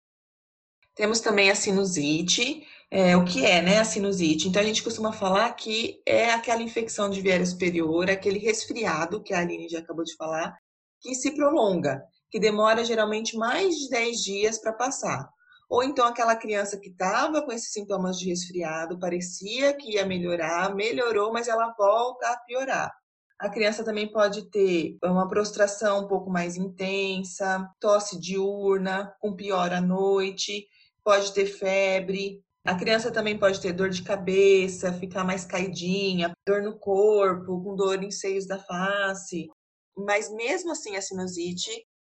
Temos 0.96 1.20
também 1.20 1.50
a 1.50 1.54
sinusite. 1.54 2.66
É, 2.90 3.16
o 3.16 3.24
que 3.24 3.44
é, 3.44 3.60
né, 3.60 3.78
a 3.78 3.84
sinusite? 3.84 4.48
Então, 4.48 4.62
a 4.62 4.64
gente 4.64 4.82
costuma 4.82 5.12
falar 5.12 5.52
que 5.52 6.00
é 6.06 6.30
aquela 6.30 6.62
infecção 6.62 7.10
de 7.10 7.20
viária 7.20 7.44
superior, 7.44 8.08
aquele 8.08 8.38
resfriado 8.38 9.22
que 9.22 9.34
a 9.34 9.40
Aline 9.40 9.68
já 9.68 9.80
acabou 9.80 10.04
de 10.04 10.16
falar, 10.16 10.56
que 11.00 11.14
se 11.14 11.32
prolonga, 11.32 12.02
que 12.30 12.40
demora 12.40 12.84
geralmente 12.84 13.36
mais 13.36 13.74
de 13.74 13.90
10 13.90 14.16
dias 14.22 14.58
para 14.58 14.72
passar. 14.72 15.28
Ou 15.68 15.82
então 15.82 16.06
aquela 16.06 16.34
criança 16.34 16.78
que 16.78 16.88
estava 16.88 17.42
com 17.42 17.52
esses 17.52 17.72
sintomas 17.72 18.18
de 18.18 18.30
resfriado, 18.30 18.98
parecia 18.98 19.74
que 19.74 19.94
ia 19.94 20.06
melhorar, 20.06 20.74
melhorou, 20.74 21.32
mas 21.32 21.48
ela 21.48 21.74
volta 21.76 22.26
a 22.28 22.38
piorar. 22.38 22.90
A 23.38 23.50
criança 23.50 23.84
também 23.84 24.10
pode 24.10 24.48
ter 24.48 24.96
uma 25.04 25.28
prostração 25.28 26.04
um 26.04 26.08
pouco 26.08 26.30
mais 26.30 26.56
intensa, 26.56 27.68
tosse 27.78 28.18
diurna, 28.18 29.14
com 29.20 29.36
pior 29.36 29.74
à 29.74 29.80
noite, 29.80 30.66
pode 31.06 31.32
ter 31.32 31.46
febre. 31.46 32.42
A 32.64 32.74
criança 32.74 33.12
também 33.12 33.38
pode 33.38 33.60
ter 33.60 33.72
dor 33.72 33.90
de 33.90 34.02
cabeça, 34.02 34.92
ficar 34.92 35.22
mais 35.22 35.44
caidinha, 35.44 36.32
dor 36.44 36.62
no 36.62 36.76
corpo, 36.76 37.62
com 37.62 37.76
dor 37.76 38.02
em 38.02 38.10
seios 38.10 38.44
da 38.44 38.58
face. 38.58 39.48
Mas 39.96 40.28
mesmo 40.32 40.72
assim, 40.72 40.96
a 40.96 41.00
sinusite, 41.00 41.70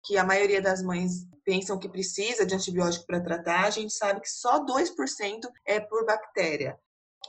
que 0.04 0.18
a 0.18 0.24
maioria 0.24 0.60
das 0.60 0.82
mães 0.82 1.28
pensam 1.46 1.78
que 1.78 1.88
precisa 1.88 2.48
de 2.48 2.56
antibiótico 2.56 3.06
para 3.06 3.22
tratar, 3.22 3.66
a 3.66 3.70
gente 3.70 3.94
sabe 3.94 4.22
que 4.22 4.30
só 4.30 4.66
2% 4.66 5.42
é 5.68 5.80
por 5.80 6.04
bactéria. 6.04 6.76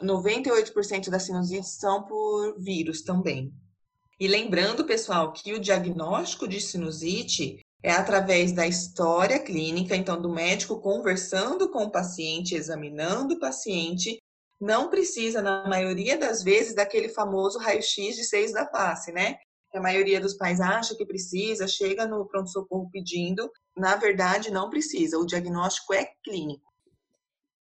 98% 0.02 1.10
das 1.10 1.24
sinusites 1.24 1.76
são 1.78 2.04
por 2.06 2.58
vírus 2.58 3.02
também. 3.02 3.52
E 4.18 4.26
lembrando, 4.26 4.86
pessoal, 4.86 5.30
que 5.30 5.52
o 5.52 5.60
diagnóstico 5.60 6.48
de 6.48 6.58
sinusite 6.58 7.60
é 7.82 7.90
através 7.92 8.52
da 8.52 8.66
história 8.66 9.38
clínica, 9.38 9.96
então 9.96 10.20
do 10.20 10.28
médico 10.28 10.80
conversando 10.80 11.70
com 11.70 11.84
o 11.84 11.90
paciente, 11.90 12.54
examinando 12.54 13.34
o 13.34 13.40
paciente, 13.40 14.18
não 14.60 14.90
precisa, 14.90 15.40
na 15.40 15.66
maioria 15.66 16.18
das 16.18 16.42
vezes, 16.42 16.74
daquele 16.74 17.08
famoso 17.08 17.58
raio-x 17.58 18.14
de 18.14 18.24
seis 18.24 18.52
da 18.52 18.66
face, 18.66 19.10
né? 19.10 19.38
A 19.72 19.80
maioria 19.80 20.20
dos 20.20 20.34
pais 20.34 20.60
acha 20.60 20.94
que 20.96 21.06
precisa, 21.06 21.66
chega 21.66 22.06
no 22.06 22.26
pronto-socorro 22.26 22.90
pedindo. 22.90 23.50
Na 23.76 23.96
verdade, 23.96 24.50
não 24.50 24.68
precisa. 24.68 25.16
O 25.16 25.24
diagnóstico 25.24 25.94
é 25.94 26.10
clínico. 26.24 26.68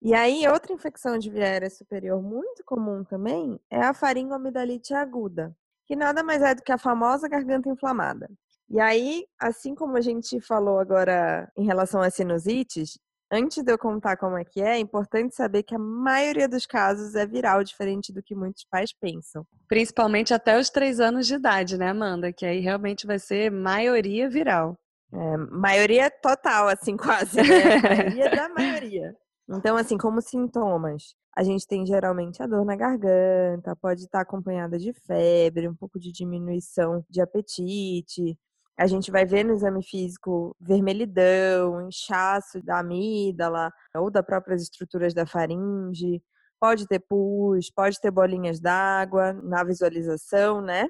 E 0.01 0.13
aí, 0.13 0.47
outra 0.47 0.73
infecção 0.73 1.17
de 1.17 1.29
via 1.29 1.43
aérea 1.43 1.69
superior 1.69 2.21
muito 2.21 2.63
comum 2.65 3.03
também 3.03 3.59
é 3.69 3.81
a 3.81 3.93
faringoamidalite 3.93 4.93
aguda, 4.93 5.55
que 5.85 5.95
nada 5.95 6.23
mais 6.23 6.41
é 6.41 6.55
do 6.55 6.63
que 6.63 6.71
a 6.71 6.77
famosa 6.77 7.29
garganta 7.29 7.69
inflamada. 7.69 8.29
E 8.69 8.79
aí, 8.79 9.25
assim 9.39 9.73
como 9.73 9.97
a 9.97 10.01
gente 10.01 10.39
falou 10.39 10.79
agora 10.79 11.51
em 11.57 11.65
relação 11.65 12.01
às 12.01 12.13
sinusites, 12.13 12.99
antes 13.31 13.63
de 13.63 13.71
eu 13.71 13.77
contar 13.77 14.17
como 14.17 14.37
é 14.37 14.43
que 14.43 14.61
é, 14.61 14.75
é 14.75 14.79
importante 14.79 15.35
saber 15.35 15.63
que 15.63 15.75
a 15.75 15.79
maioria 15.79 16.47
dos 16.47 16.65
casos 16.65 17.15
é 17.15 17.25
viral, 17.25 17.63
diferente 17.63 18.13
do 18.13 18.21
que 18.21 18.35
muitos 18.35 18.65
pais 18.69 18.93
pensam. 18.93 19.45
Principalmente 19.67 20.33
até 20.33 20.59
os 20.59 20.69
três 20.69 20.99
anos 20.99 21.25
de 21.25 21.35
idade, 21.35 21.77
né, 21.77 21.89
Amanda? 21.89 22.31
Que 22.31 22.45
aí 22.45 22.59
realmente 22.59 23.07
vai 23.07 23.17
ser 23.17 23.51
maioria 23.51 24.29
viral. 24.29 24.77
É, 25.11 25.37
maioria 25.37 26.11
total, 26.11 26.67
assim, 26.67 26.95
quase, 26.97 27.37
né? 27.37 27.81
maioria 27.81 28.29
da 28.29 28.49
maioria. 28.49 29.15
Então, 29.49 29.75
assim, 29.75 29.97
como 29.97 30.21
sintomas, 30.21 31.15
a 31.35 31.43
gente 31.43 31.65
tem 31.65 31.83
geralmente 31.85 32.41
a 32.43 32.45
dor 32.45 32.63
na 32.63 32.75
garganta, 32.75 33.75
pode 33.75 34.01
estar 34.01 34.21
acompanhada 34.21 34.77
de 34.77 34.93
febre, 34.93 35.67
um 35.67 35.75
pouco 35.75 35.99
de 35.99 36.11
diminuição 36.11 37.03
de 37.09 37.19
apetite. 37.19 38.37
A 38.79 38.87
gente 38.87 39.11
vai 39.11 39.25
ver 39.25 39.43
no 39.43 39.53
exame 39.53 39.83
físico 39.83 40.55
vermelhidão, 40.59 41.85
inchaço 41.85 42.63
da 42.63 42.79
amígdala 42.79 43.71
ou 43.95 44.09
das 44.09 44.25
próprias 44.25 44.61
estruturas 44.61 45.13
da 45.13 45.25
faringe. 45.25 46.23
Pode 46.59 46.87
ter 46.87 46.99
pus, 46.99 47.69
pode 47.69 47.99
ter 47.99 48.09
bolinhas 48.09 48.59
d'água 48.59 49.33
na 49.33 49.63
visualização, 49.65 50.61
né? 50.61 50.87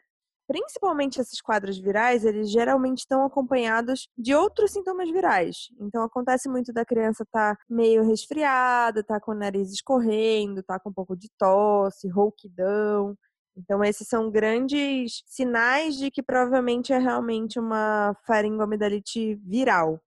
principalmente 0.50 1.22
esses 1.22 1.40
quadros 1.40 1.78
virais, 1.78 2.26
eles 2.26 2.50
geralmente 2.50 3.00
estão 3.00 3.24
acompanhados 3.24 4.10
de 4.18 4.34
outros 4.34 4.72
sintomas 4.72 5.08
virais. 5.12 5.68
Então 5.80 6.02
acontece 6.02 6.50
muito 6.50 6.74
da 6.74 6.84
criança 6.84 7.22
estar 7.22 7.56
tá 7.56 7.62
meio 7.70 8.04
resfriada, 8.04 9.04
tá 9.04 9.20
com 9.20 9.32
o 9.32 9.36
nariz 9.36 9.72
escorrendo, 9.72 10.64
tá 10.64 10.80
com 10.80 10.90
um 10.90 10.94
pouco 10.94 11.16
de 11.16 11.30
tosse, 11.38 12.10
rouquidão. 12.10 13.16
Então 13.60 13.84
esses 13.84 14.08
são 14.08 14.32
grandes 14.32 15.22
sinais 15.26 15.98
de 15.98 16.10
que 16.10 16.24
provavelmente 16.24 16.94
é 16.94 16.98
realmente 16.98 17.60
uma 17.60 18.16
faringoamidalite 18.26 19.36
viral. 19.36 20.00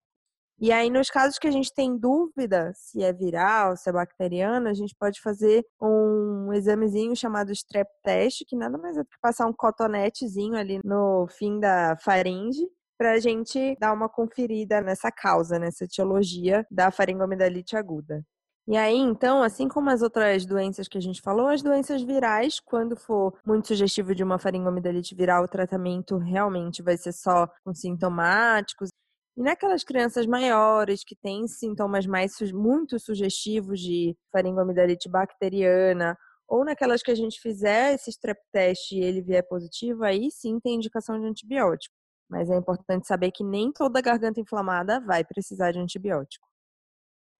E 0.59 0.71
aí, 0.71 0.89
nos 0.89 1.09
casos 1.09 1.37
que 1.37 1.47
a 1.47 1.51
gente 1.51 1.73
tem 1.73 1.97
dúvida 1.97 2.71
se 2.75 3.03
é 3.03 3.11
viral, 3.11 3.75
se 3.75 3.89
é 3.89 3.93
bacteriana, 3.93 4.69
a 4.69 4.73
gente 4.73 4.95
pode 4.97 5.19
fazer 5.21 5.65
um 5.81 6.53
examezinho 6.53 7.15
chamado 7.15 7.51
strep 7.51 7.89
test, 8.03 8.43
que 8.47 8.55
nada 8.55 8.77
mais 8.77 8.95
é 8.95 9.01
do 9.01 9.09
que 9.09 9.19
passar 9.21 9.45
um 9.45 9.53
cotonetezinho 9.53 10.55
ali 10.55 10.79
no 10.83 11.27
fim 11.27 11.59
da 11.59 11.97
faringe, 11.97 12.65
para 12.97 13.13
a 13.13 13.19
gente 13.19 13.75
dar 13.79 13.91
uma 13.93 14.07
conferida 14.07 14.79
nessa 14.79 15.11
causa, 15.11 15.59
nessa 15.59 15.83
etiologia 15.83 16.65
da 16.71 16.91
faringoamidalite 16.91 17.75
aguda. 17.75 18.23
E 18.65 18.77
aí, 18.77 18.95
então, 18.97 19.43
assim 19.43 19.67
como 19.67 19.89
as 19.89 20.01
outras 20.01 20.45
doenças 20.45 20.87
que 20.87 20.97
a 20.97 21.01
gente 21.01 21.21
falou, 21.21 21.47
as 21.47 21.61
doenças 21.61 22.01
virais, 22.01 22.61
quando 22.61 22.95
for 22.95 23.37
muito 23.45 23.67
sugestivo 23.67 24.15
de 24.15 24.23
uma 24.23 24.39
faringoamidalite 24.39 25.13
viral, 25.15 25.43
o 25.43 25.47
tratamento 25.49 26.17
realmente 26.17 26.81
vai 26.81 26.95
ser 26.95 27.11
só 27.11 27.47
com 27.65 27.73
sintomáticos. 27.73 28.89
E 29.35 29.41
naquelas 29.41 29.83
crianças 29.83 30.25
maiores 30.25 31.03
que 31.03 31.15
têm 31.15 31.45
sintomas 31.47 32.05
mais 32.05 32.33
muito 32.53 32.97
sugestivos 32.99 33.81
de 33.81 34.15
faringoamidalite 34.31 35.09
bacteriana, 35.09 36.17
ou 36.47 36.63
naquelas 36.63 37.01
que 37.03 37.11
a 37.11 37.15
gente 37.15 37.41
fizer 37.41 37.93
esse 37.95 38.11
strep 38.11 38.39
test 38.51 38.91
e 38.93 38.99
ele 38.99 39.21
vier 39.21 39.45
positivo, 39.45 40.03
aí 40.03 40.31
sim 40.31 40.59
tem 40.59 40.75
indicação 40.75 41.19
de 41.19 41.25
antibiótico. 41.27 41.93
Mas 42.29 42.49
é 42.49 42.55
importante 42.55 43.07
saber 43.07 43.31
que 43.31 43.43
nem 43.43 43.73
toda 43.73 43.99
garganta 44.01 44.39
inflamada 44.39 45.01
vai 45.01 45.23
precisar 45.25 45.71
de 45.71 45.79
antibiótico. 45.79 46.52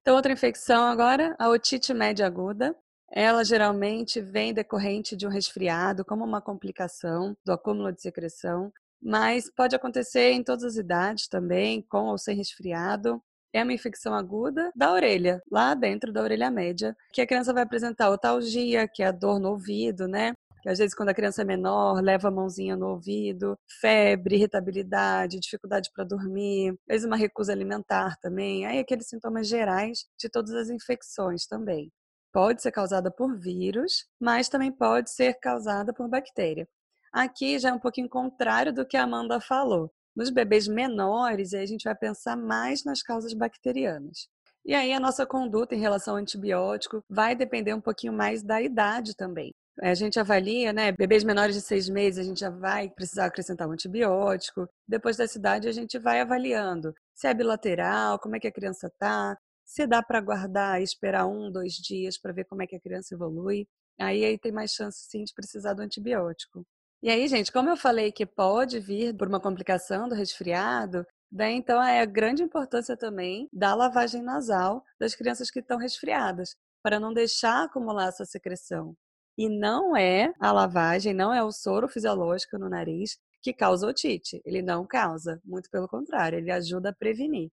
Então, 0.04 0.16
outra 0.16 0.32
infecção 0.32 0.84
agora, 0.84 1.36
a 1.40 1.50
otite 1.50 1.94
média 1.94 2.28
aguda. 2.28 2.76
Ela 3.10 3.44
geralmente 3.44 4.22
vem 4.22 4.54
decorrente 4.54 5.16
de 5.16 5.26
um 5.26 5.30
resfriado, 5.30 6.06
como 6.06 6.24
uma 6.24 6.42
complicação 6.42 7.36
do 7.46 7.52
acúmulo 7.52 7.92
de 7.92 8.02
secreção 8.02 8.72
mas 9.04 9.52
pode 9.52 9.76
acontecer 9.76 10.32
em 10.32 10.44
todas 10.44 10.64
as 10.64 10.76
idades 10.78 11.28
também, 11.28 11.82
com 11.82 12.06
ou 12.06 12.18
sem 12.18 12.38
resfriado. 12.38 13.22
É 13.52 13.62
uma 13.62 13.74
infecção 13.74 14.16
aguda 14.16 14.72
da 14.76 14.92
orelha, 14.92 15.44
lá 15.52 15.76
dentro 15.76 16.12
da 16.12 16.24
orelha 16.24 16.50
média, 16.50 16.96
que 17.12 17.22
a 17.22 17.28
criança 17.28 17.54
vai 17.54 17.62
apresentar 17.62 18.10
otalgia, 18.10 18.88
que 18.88 19.04
é 19.04 19.08
a 19.08 19.12
dor 19.12 19.40
no 19.40 19.50
ouvido, 19.50 20.08
né? 20.08 20.34
Que 20.64 20.70
às 20.70 20.80
vezes 20.80 20.96
quando 20.96 21.10
a 21.10 21.14
criança 21.14 21.42
é 21.42 21.46
menor, 21.46 22.02
leva 22.02 22.30
a 22.30 22.32
mãozinha 22.32 22.78
no 22.78 22.88
ouvido, 22.88 23.60
febre, 23.82 24.36
irritabilidade, 24.36 25.38
dificuldade 25.38 25.90
para 25.94 26.06
dormir, 26.06 26.70
às 26.90 26.96
vezes 26.96 27.06
uma 27.06 27.18
recusa 27.18 27.52
alimentar 27.52 28.16
também. 28.22 28.66
Aí 28.66 28.80
aqueles 28.80 29.10
sintomas 29.10 29.46
gerais 29.46 30.06
de 30.18 30.30
todas 30.30 30.54
as 30.54 30.70
infecções 30.70 31.46
também. 31.46 31.92
Pode 32.32 32.62
ser 32.62 32.72
causada 32.72 33.12
por 33.12 33.38
vírus, 33.38 34.06
mas 34.18 34.48
também 34.48 34.72
pode 34.72 35.12
ser 35.12 35.34
causada 35.34 35.94
por 35.94 36.08
bactéria. 36.08 36.66
Aqui 37.12 37.60
já 37.60 37.70
é 37.70 37.74
um 37.74 37.80
pouquinho 37.80 38.08
contrário 38.08 38.74
do 38.74 38.86
que 38.86 38.96
a 38.96 39.04
Amanda 39.04 39.42
falou. 39.42 39.92
Nos 40.16 40.30
bebês 40.30 40.66
menores, 40.66 41.54
a 41.54 41.66
gente 41.66 41.84
vai 41.84 41.96
pensar 41.96 42.38
mais 42.38 42.86
nas 42.86 43.04
causas 43.04 43.34
bacterianas. 43.34 44.30
E 44.66 44.74
aí 44.74 44.94
a 44.94 45.00
nossa 45.00 45.26
conduta 45.26 45.76
em 45.76 45.80
relação 45.80 46.14
ao 46.14 46.22
antibiótico 46.22 47.04
vai 47.10 47.36
depender 47.36 47.74
um 47.74 47.82
pouquinho 47.82 48.14
mais 48.14 48.42
da 48.42 48.62
idade 48.62 49.14
também. 49.14 49.54
A 49.82 49.94
gente 49.96 50.20
avalia, 50.20 50.72
né? 50.72 50.92
Bebês 50.92 51.24
menores 51.24 51.56
de 51.56 51.62
seis 51.62 51.90
meses, 51.90 52.20
a 52.20 52.24
gente 52.24 52.40
já 52.40 52.50
vai 52.50 52.90
precisar 52.90 53.26
acrescentar 53.26 53.68
um 53.68 53.72
antibiótico. 53.72 54.68
Depois 54.88 55.18
dessa 55.18 55.38
idade, 55.38 55.68
a 55.68 55.72
gente 55.72 55.98
vai 55.98 56.22
avaliando 56.22 56.94
se 57.14 57.28
é 57.28 57.34
bilateral, 57.34 58.20
como 58.20 58.36
é 58.36 58.40
que 58.40 58.48
a 58.48 58.52
criança 58.52 58.88
está, 58.88 59.38
se 59.66 59.88
dá 59.88 60.04
para 60.04 60.22
guardar 60.22 60.80
e 60.80 60.84
esperar 60.84 61.26
um, 61.26 61.52
dois 61.52 61.74
dias 61.74 62.18
para 62.20 62.34
ver 62.34 62.46
como 62.46 62.62
é 62.62 62.68
que 62.68 62.76
a 62.76 62.80
criança 62.80 63.16
evolui. 63.16 63.68
Aí, 64.00 64.24
aí 64.26 64.38
tem 64.38 64.52
mais 64.52 64.72
chance, 64.72 65.08
sim, 65.10 65.24
de 65.24 65.34
precisar 65.34 65.74
do 65.74 65.82
antibiótico. 65.82 66.66
E 67.02 67.10
aí, 67.10 67.28
gente, 67.28 67.52
como 67.52 67.70
eu 67.70 67.78
falei 67.78 68.12
que 68.12 68.26
pode 68.26 68.80
vir 68.80 69.16
por 69.16 69.28
uma 69.28 69.40
complicação 69.40 70.08
do 70.08 70.16
resfriado, 70.16 71.06
daí 71.32 71.54
então 71.54 71.82
é 71.84 72.02
a 72.02 72.06
grande 72.06 72.44
importância 72.44 72.96
também 72.96 73.50
da 73.52 73.76
lavagem 73.76 74.22
nasal 74.22 74.84
das 75.00 75.16
crianças 75.16 75.52
que 75.52 75.60
estão 75.60 75.78
resfriadas, 75.78 76.56
para 76.82 77.00
não 77.00 77.14
deixar 77.14 77.64
acumular 77.66 78.08
essa 78.08 78.26
secreção. 78.26 78.96
E 79.38 79.50
não 79.50 79.96
é 79.96 80.34
a 80.40 80.52
lavagem, 80.52 81.14
não 81.14 81.34
é 81.34 81.44
o 81.44 81.52
soro 81.52 81.88
fisiológico 81.88 82.58
no 82.58 82.70
nariz 82.70 83.18
que 83.42 83.54
causa 83.54 83.88
otite. 83.88 84.42
Ele 84.46 84.62
não 84.62 84.86
causa, 84.86 85.42
muito 85.44 85.70
pelo 85.70 85.88
contrário, 85.88 86.38
ele 86.38 86.52
ajuda 86.52 86.90
a 86.90 86.96
prevenir. 86.96 87.50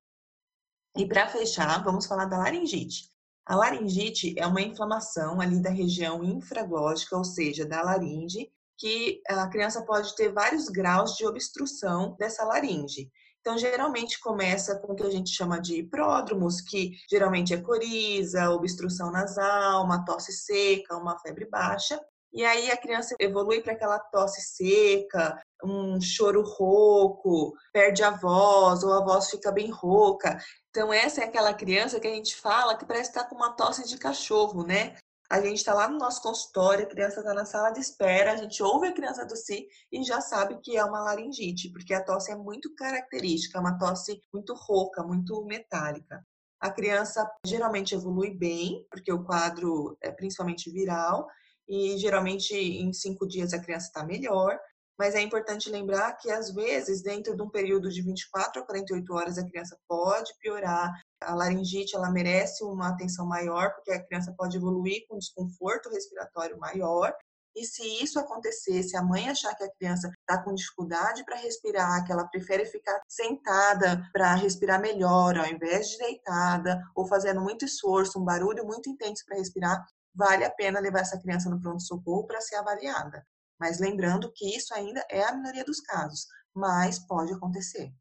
E 0.97 1.07
para 1.07 1.29
fechar, 1.29 1.83
vamos 1.83 2.07
falar 2.07 2.27
da 2.27 2.39
laringite. 2.39 3.11
A 3.47 3.57
laringite 3.57 4.35
é 4.39 4.47
uma 4.47 4.61
inflamação 4.61 5.41
ali 5.41 5.61
da 5.61 5.71
região 5.71 6.23
infraglótica, 6.23 7.17
ou 7.17 7.25
seja, 7.25 7.67
da 7.67 7.83
laringe, 7.83 8.51
que 8.79 9.21
a 9.29 9.49
criança 9.49 9.85
pode 9.85 10.15
ter 10.15 10.33
vários 10.33 10.69
graus 10.69 11.17
de 11.17 11.27
obstrução 11.27 12.17
dessa 12.19 12.45
laringe. 12.45 13.11
Então, 13.41 13.57
geralmente 13.57 14.21
começa 14.21 14.79
com 14.79 14.93
o 14.93 14.97
que 14.97 15.03
a 15.03 15.11
gente 15.11 15.31
chama 15.31 15.61
de 15.61 15.83
pródromos, 15.85 16.61
que 16.61 16.93
geralmente 17.11 17.55
é 17.55 17.61
coriza, 17.61 18.51
obstrução 18.51 19.11
nasal, 19.11 19.85
uma 19.85 20.05
tosse 20.05 20.33
seca, 20.33 20.97
uma 20.97 21.19
febre 21.19 21.47
baixa. 21.49 21.99
E 22.33 22.45
aí 22.45 22.71
a 22.71 22.77
criança 22.77 23.17
evolui 23.19 23.61
para 23.61 23.73
aquela 23.73 23.99
tosse 23.99 24.41
seca, 24.41 25.43
um 25.65 26.01
choro 26.01 26.43
rouco, 26.43 27.53
perde 27.73 28.05
a 28.05 28.11
voz, 28.11 28.85
ou 28.85 28.93
a 28.93 29.05
voz 29.05 29.31
fica 29.31 29.51
bem 29.51 29.71
rouca. 29.71 30.39
Então, 30.69 30.93
essa 30.93 31.23
é 31.23 31.25
aquela 31.25 31.53
criança 31.53 31.99
que 31.99 32.07
a 32.07 32.15
gente 32.15 32.37
fala 32.37 32.77
que 32.77 32.85
parece 32.85 33.11
estar 33.11 33.25
com 33.25 33.35
uma 33.35 33.53
tosse 33.53 33.89
de 33.89 33.99
cachorro, 33.99 34.65
né? 34.65 34.97
A 35.31 35.41
gente 35.41 35.59
está 35.59 35.73
lá 35.73 35.89
no 35.89 35.97
nosso 35.97 36.21
consultório, 36.21 36.85
a 36.85 36.89
criança 36.89 37.21
está 37.21 37.33
na 37.33 37.45
sala 37.45 37.71
de 37.71 37.79
espera, 37.79 38.33
a 38.33 38.37
gente 38.37 38.61
ouve 38.65 38.89
a 38.89 38.93
criança 38.93 39.29
tossir 39.29 39.65
e 39.93 40.03
já 40.03 40.21
sabe 40.21 40.59
que 40.61 40.77
é 40.77 40.85
uma 40.85 41.05
laringite, 41.05 41.71
porque 41.71 41.95
a 41.95 42.03
tosse 42.03 42.33
é 42.33 42.37
muito 42.37 42.75
característica, 42.75 43.57
é 43.57 43.61
uma 43.61 43.79
tosse 43.79 44.21
muito 44.35 44.53
rouca, 44.55 45.05
muito 45.05 45.45
metálica. 45.45 46.27
A 46.59 46.69
criança 46.69 47.25
geralmente 47.47 47.95
evolui 47.95 48.35
bem, 48.35 48.85
porque 48.91 49.13
o 49.13 49.23
quadro 49.23 49.97
é 50.03 50.11
principalmente 50.11 50.69
viral, 50.69 51.29
e 51.69 51.97
geralmente 51.97 52.53
em 52.53 52.93
cinco 52.93 53.25
dias 53.25 53.53
a 53.53 53.61
criança 53.61 53.87
está 53.87 54.05
melhor. 54.05 54.59
Mas 55.01 55.15
é 55.15 55.23
importante 55.23 55.71
lembrar 55.71 56.13
que, 56.19 56.31
às 56.31 56.53
vezes, 56.53 57.01
dentro 57.01 57.35
de 57.35 57.41
um 57.41 57.49
período 57.49 57.89
de 57.89 58.03
24 58.03 58.61
a 58.61 58.67
48 58.67 59.15
horas, 59.15 59.39
a 59.39 59.49
criança 59.49 59.75
pode 59.89 60.31
piorar. 60.39 60.93
A 61.23 61.35
laringite, 61.35 61.97
ela 61.97 62.11
merece 62.11 62.63
uma 62.63 62.91
atenção 62.91 63.27
maior, 63.27 63.73
porque 63.75 63.93
a 63.93 64.05
criança 64.05 64.35
pode 64.37 64.59
evoluir 64.59 65.07
com 65.09 65.17
desconforto 65.17 65.89
respiratório 65.89 66.59
maior. 66.59 67.15
E 67.57 67.65
se 67.65 67.83
isso 68.05 68.21
acontecer, 68.21 68.83
se 68.83 68.95
a 68.95 69.03
mãe 69.03 69.31
achar 69.31 69.55
que 69.55 69.65
a 69.65 69.73
criança 69.73 70.13
está 70.21 70.45
com 70.45 70.55
dificuldade 70.55 71.25
para 71.25 71.37
respirar, 71.37 72.05
que 72.05 72.13
ela 72.13 72.29
prefere 72.29 72.67
ficar 72.67 73.01
sentada 73.09 74.07
para 74.13 74.35
respirar 74.35 74.79
melhor, 74.79 75.39
ao 75.39 75.47
invés 75.47 75.89
de 75.89 75.97
deitada, 75.97 76.79
ou 76.95 77.07
fazendo 77.07 77.41
muito 77.41 77.65
esforço, 77.65 78.21
um 78.21 78.25
barulho 78.25 78.67
muito 78.67 78.91
intenso 78.91 79.25
para 79.27 79.39
respirar, 79.39 79.83
vale 80.15 80.45
a 80.45 80.51
pena 80.51 80.79
levar 80.79 81.01
essa 81.01 81.19
criança 81.19 81.49
no 81.49 81.59
pronto-socorro 81.59 82.27
para 82.27 82.43
ser 82.43 82.57
avaliada. 82.57 83.25
Mas 83.61 83.79
lembrando 83.79 84.33
que 84.33 84.57
isso 84.57 84.73
ainda 84.75 85.05
é 85.11 85.23
a 85.23 85.37
minoria 85.37 85.65
dos 85.65 85.81
casos, 85.81 86.27
mas 86.55 86.99
pode 87.07 87.33
acontecer. 87.33 87.93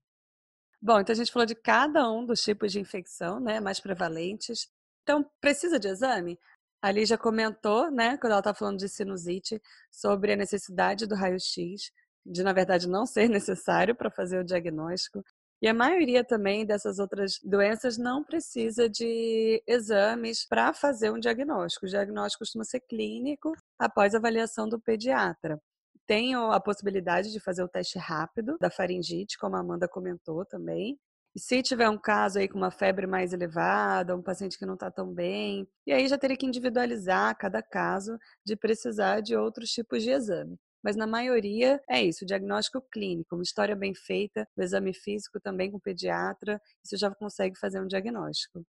Bom, 0.82 1.00
então 1.02 1.12
a 1.12 1.18
gente 1.18 1.32
falou 1.32 1.46
de 1.46 1.56
cada 1.56 2.10
um 2.10 2.26
dos 2.26 2.42
tipos 2.42 2.72
de 2.72 2.80
infecção, 2.80 3.40
né, 3.40 3.60
mais 3.60 3.82
prevalentes. 3.82 4.70
Então, 5.04 5.30
precisa 5.42 5.78
de 5.78 5.90
exame? 5.90 6.40
A 6.82 6.90
Lígia 6.92 7.18
comentou, 7.18 7.92
né, 7.92 8.18
quando 8.18 8.32
ela 8.32 8.40
estava 8.40 8.58
falando 8.58 8.78
de 8.78 8.88
sinusite, 8.88 9.62
sobre 9.92 10.32
a 10.32 10.38
necessidade 10.38 11.06
do 11.06 11.16
raio-x, 11.16 11.92
de 12.26 12.44
na 12.44 12.54
verdade 12.54 12.88
não 12.88 13.06
ser 13.06 13.28
necessário 13.28 13.94
para 13.94 14.10
fazer 14.10 14.40
o 14.40 14.46
diagnóstico. 14.46 15.22
E 15.62 15.68
a 15.68 15.74
maioria 15.74 16.24
também 16.24 16.66
dessas 16.66 17.00
outras 17.00 17.40
doenças 17.44 17.98
não 17.98 18.24
precisa 18.24 18.88
de 18.90 19.62
exames 19.68 20.46
para 20.48 20.74
fazer 20.74 21.12
um 21.12 21.20
diagnóstico. 21.20 21.86
O 21.86 21.90
diagnóstico 21.90 22.46
costuma 22.46 22.64
ser 22.64 22.80
clínico 22.82 23.52
após 23.78 24.16
avaliação 24.16 24.70
do 24.70 24.80
pediatra. 24.80 25.62
Tem 26.08 26.34
a 26.34 26.60
possibilidade 26.60 27.32
de 27.32 27.40
fazer 27.40 27.62
o 27.64 27.68
teste 27.68 28.00
rápido 28.00 28.58
da 28.60 28.72
faringite, 28.72 29.38
como 29.38 29.58
a 29.58 29.60
Amanda 29.60 29.88
comentou 29.88 30.46
também. 30.46 30.98
E 31.36 31.40
se 31.40 31.62
tiver 31.62 31.90
um 31.90 31.98
caso 31.98 32.40
aí 32.40 32.48
com 32.48 32.58
uma 32.58 32.72
febre 32.72 33.06
mais 33.06 33.34
elevada, 33.34 34.16
um 34.16 34.22
paciente 34.22 34.58
que 34.58 34.66
não 34.66 34.74
está 34.74 34.90
tão 34.90 35.14
bem, 35.14 35.68
e 35.86 35.92
aí 35.92 36.08
já 36.08 36.18
teria 36.18 36.38
que 36.38 36.46
individualizar 36.46 37.38
cada 37.38 37.62
caso 37.62 38.18
de 38.44 38.56
precisar 38.56 39.22
de 39.22 39.36
outros 39.36 39.70
tipos 39.70 40.02
de 40.04 40.10
exame. 40.10 40.58
Mas 40.84 40.96
na 40.96 41.06
maioria 41.06 41.82
é 41.90 42.02
isso, 42.02 42.26
diagnóstico 42.26 42.82
clínico, 42.92 43.36
uma 43.36 43.44
história 43.44 43.76
bem 43.76 43.94
feita, 43.94 44.48
o 44.56 44.62
exame 44.62 44.94
físico 44.94 45.40
também 45.40 45.72
com 45.72 45.80
pediatra, 45.80 46.62
isso 46.84 46.98
já 46.98 47.14
consegue 47.14 47.58
fazer 47.60 47.82
um 47.82 47.88
diagnóstico. 47.88 48.64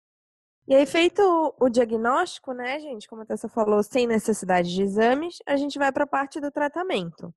E 0.68 0.76
aí, 0.76 0.86
feito 0.86 1.22
o 1.60 1.70
diagnóstico, 1.70 2.54
né, 2.54 2.80
gente, 2.80 3.08
como 3.08 3.24
a 3.24 3.26
Tessa 3.26 3.50
falou, 3.50 3.82
sem 3.82 4.06
necessidade 4.06 4.72
de 4.72 4.84
exames, 4.84 5.38
a 5.48 5.56
gente 5.56 5.80
vai 5.80 5.92
para 5.92 6.04
a 6.04 6.08
parte 6.08 6.40
do 6.40 6.52
tratamento. 6.52 7.34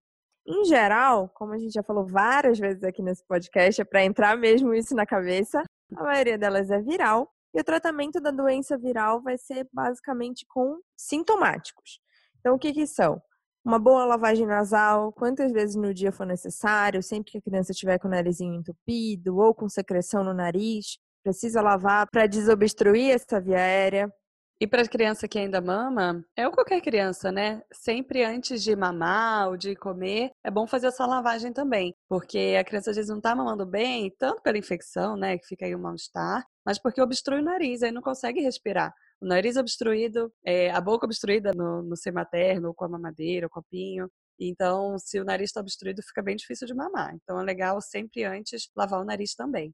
Em 0.47 0.65
geral, 0.65 1.31
como 1.31 1.53
a 1.55 1.59
gente 1.59 1.73
já 1.73 1.83
falou 1.83 2.07
várias 2.07 2.59
vezes 2.59 2.83
aqui 2.83 3.03
nesse 3.03 3.25
podcast, 3.27 3.81
é 3.81 3.85
para 3.85 4.05
entrar 4.05 4.37
mesmo 4.37 4.75
isso 4.75 4.95
na 4.95 5.07
cabeça, 5.07 5.63
a 5.97 6.03
maioria 6.03 6.37
delas 6.37 6.71
é 6.71 6.81
viral, 6.81 7.31
e 7.55 7.61
o 7.61 7.65
tratamento 7.65 8.21
da 8.21 8.31
doença 8.31 8.77
viral 8.77 9.23
vai 9.23 9.39
ser 9.39 9.69
basicamente 9.73 10.45
com 10.49 10.81
sintomáticos. 10.97 12.01
Então, 12.41 12.57
o 12.57 12.59
que, 12.59 12.73
que 12.73 12.87
são? 12.87 13.23
Uma 13.65 13.79
boa 13.79 14.05
lavagem 14.05 14.45
nasal, 14.45 15.13
quantas 15.13 15.53
vezes 15.53 15.77
no 15.77 15.95
dia 15.95 16.11
for 16.11 16.27
necessário, 16.27 17.01
sempre 17.01 17.31
que 17.31 17.39
a 17.39 17.43
criança 17.43 17.71
estiver 17.71 17.97
com 17.97 18.09
o 18.09 18.11
narizinho 18.11 18.55
entupido 18.55 19.37
ou 19.37 19.55
com 19.55 19.69
secreção 19.69 20.25
no 20.25 20.35
nariz, 20.35 20.99
precisa 21.23 21.63
lavar 21.63 22.09
para 22.11 22.27
desobstruir 22.27 23.15
essa 23.15 23.41
via 23.41 23.59
aérea. 23.59 24.13
E 24.61 24.67
para 24.67 24.83
a 24.83 24.89
criança 24.89 25.29
que 25.29 25.39
ainda 25.39 25.61
mama, 25.61 26.25
é 26.37 26.49
qualquer 26.51 26.81
criança, 26.81 27.31
né? 27.31 27.63
Sempre 27.73 28.25
antes 28.25 28.65
de 28.65 28.75
mamar 28.75 29.49
ou 29.49 29.57
de 29.57 29.77
comer, 29.77 30.31
é 30.45 30.51
bom 30.51 30.67
fazer 30.67 30.89
essa 30.89 31.07
lavagem 31.07 31.53
também. 31.53 31.95
Porque 32.09 32.57
a 32.59 32.65
criança 32.65 32.91
às 32.91 32.97
vezes 32.97 33.11
não 33.11 33.19
está 33.19 33.35
mamando 33.35 33.65
bem, 33.65 34.13
tanto 34.19 34.43
pela 34.43 34.59
infecção, 34.59 35.17
né? 35.17 35.39
Que 35.39 35.47
fica 35.47 35.67
aí 35.67 35.75
um 35.75 35.81
mal-estar, 35.81 36.45
mas 36.67 36.81
porque 36.81 37.01
obstrui 37.01 37.41
o 37.41 37.45
nariz, 37.45 37.83
aí 37.83 37.93
não 37.93 38.03
consegue 38.03 38.41
respirar 38.41 38.93
o 39.23 39.27
nariz 39.27 39.57
obstruído, 39.57 40.33
é, 40.45 40.71
a 40.73 40.81
boca 40.81 41.07
obstruída 41.07 41.53
no, 41.55 41.81
no 41.81 41.97
ser 41.97 42.11
materno, 42.11 42.69
ou 42.69 42.75
com 42.75 42.85
a 42.85 42.89
mamadeira, 42.89 43.47
o 43.47 43.51
copinho. 43.51 44.11
Então, 44.39 44.99
se 44.99 45.21
o 45.21 45.25
nariz 45.25 45.51
está 45.51 45.61
obstruído, 45.61 46.03
fica 46.03 46.21
bem 46.21 46.35
difícil 46.35 46.67
de 46.67 46.75
mamar. 46.75 47.15
Então, 47.15 47.41
é 47.41 47.45
legal 47.45 47.81
sempre 47.81 48.25
antes 48.25 48.69
lavar 48.77 49.01
o 49.01 49.05
nariz 49.05 49.35
também. 49.37 49.73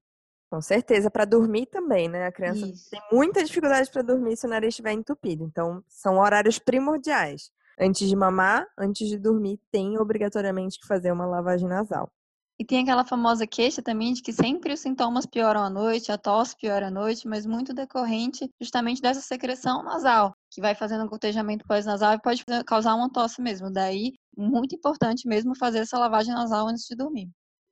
Com 0.50 0.60
certeza, 0.60 1.10
para 1.10 1.24
dormir 1.24 1.66
também, 1.66 2.08
né? 2.08 2.26
A 2.26 2.32
criança 2.32 2.66
Isso. 2.66 2.90
tem 2.90 3.00
muita 3.10 3.42
dificuldade 3.42 3.90
para 3.90 4.02
dormir 4.02 4.36
se 4.36 4.46
o 4.46 4.50
nariz 4.50 4.68
estiver 4.68 4.92
entupido. 4.92 5.44
Então, 5.44 5.82
são 5.88 6.18
horários 6.18 6.58
primordiais. 6.58 7.50
Antes 7.80 8.06
de 8.06 8.16
mamar, 8.16 8.66
antes 8.76 9.08
de 9.08 9.18
dormir, 9.18 9.58
tem 9.70 9.98
obrigatoriamente 9.98 10.78
que 10.78 10.86
fazer 10.86 11.10
uma 11.10 11.26
lavagem 11.26 11.68
nasal. 11.68 12.12
E 12.60 12.64
tem 12.64 12.82
aquela 12.82 13.04
famosa 13.04 13.46
queixa 13.46 13.80
também 13.80 14.12
de 14.12 14.20
que 14.20 14.32
sempre 14.32 14.72
os 14.72 14.80
sintomas 14.80 15.24
pioram 15.24 15.62
à 15.62 15.70
noite, 15.70 16.10
a 16.10 16.18
tosse 16.18 16.56
piora 16.56 16.88
à 16.88 16.90
noite, 16.90 17.28
mas 17.28 17.46
muito 17.46 17.72
decorrente 17.72 18.50
justamente 18.60 19.00
dessa 19.00 19.20
secreção 19.20 19.84
nasal, 19.84 20.34
que 20.50 20.60
vai 20.60 20.74
fazendo 20.74 21.04
um 21.04 21.08
gotejamento 21.08 21.64
pós-nasal 21.64 22.14
e 22.14 22.20
pode 22.20 22.44
causar 22.66 22.96
uma 22.96 23.10
tosse 23.12 23.40
mesmo. 23.40 23.70
Daí, 23.70 24.12
muito 24.36 24.74
importante 24.74 25.28
mesmo 25.28 25.56
fazer 25.56 25.78
essa 25.78 25.98
lavagem 25.98 26.34
nasal 26.34 26.66
antes 26.66 26.84
de 26.84 26.96
dormir. 26.96 27.28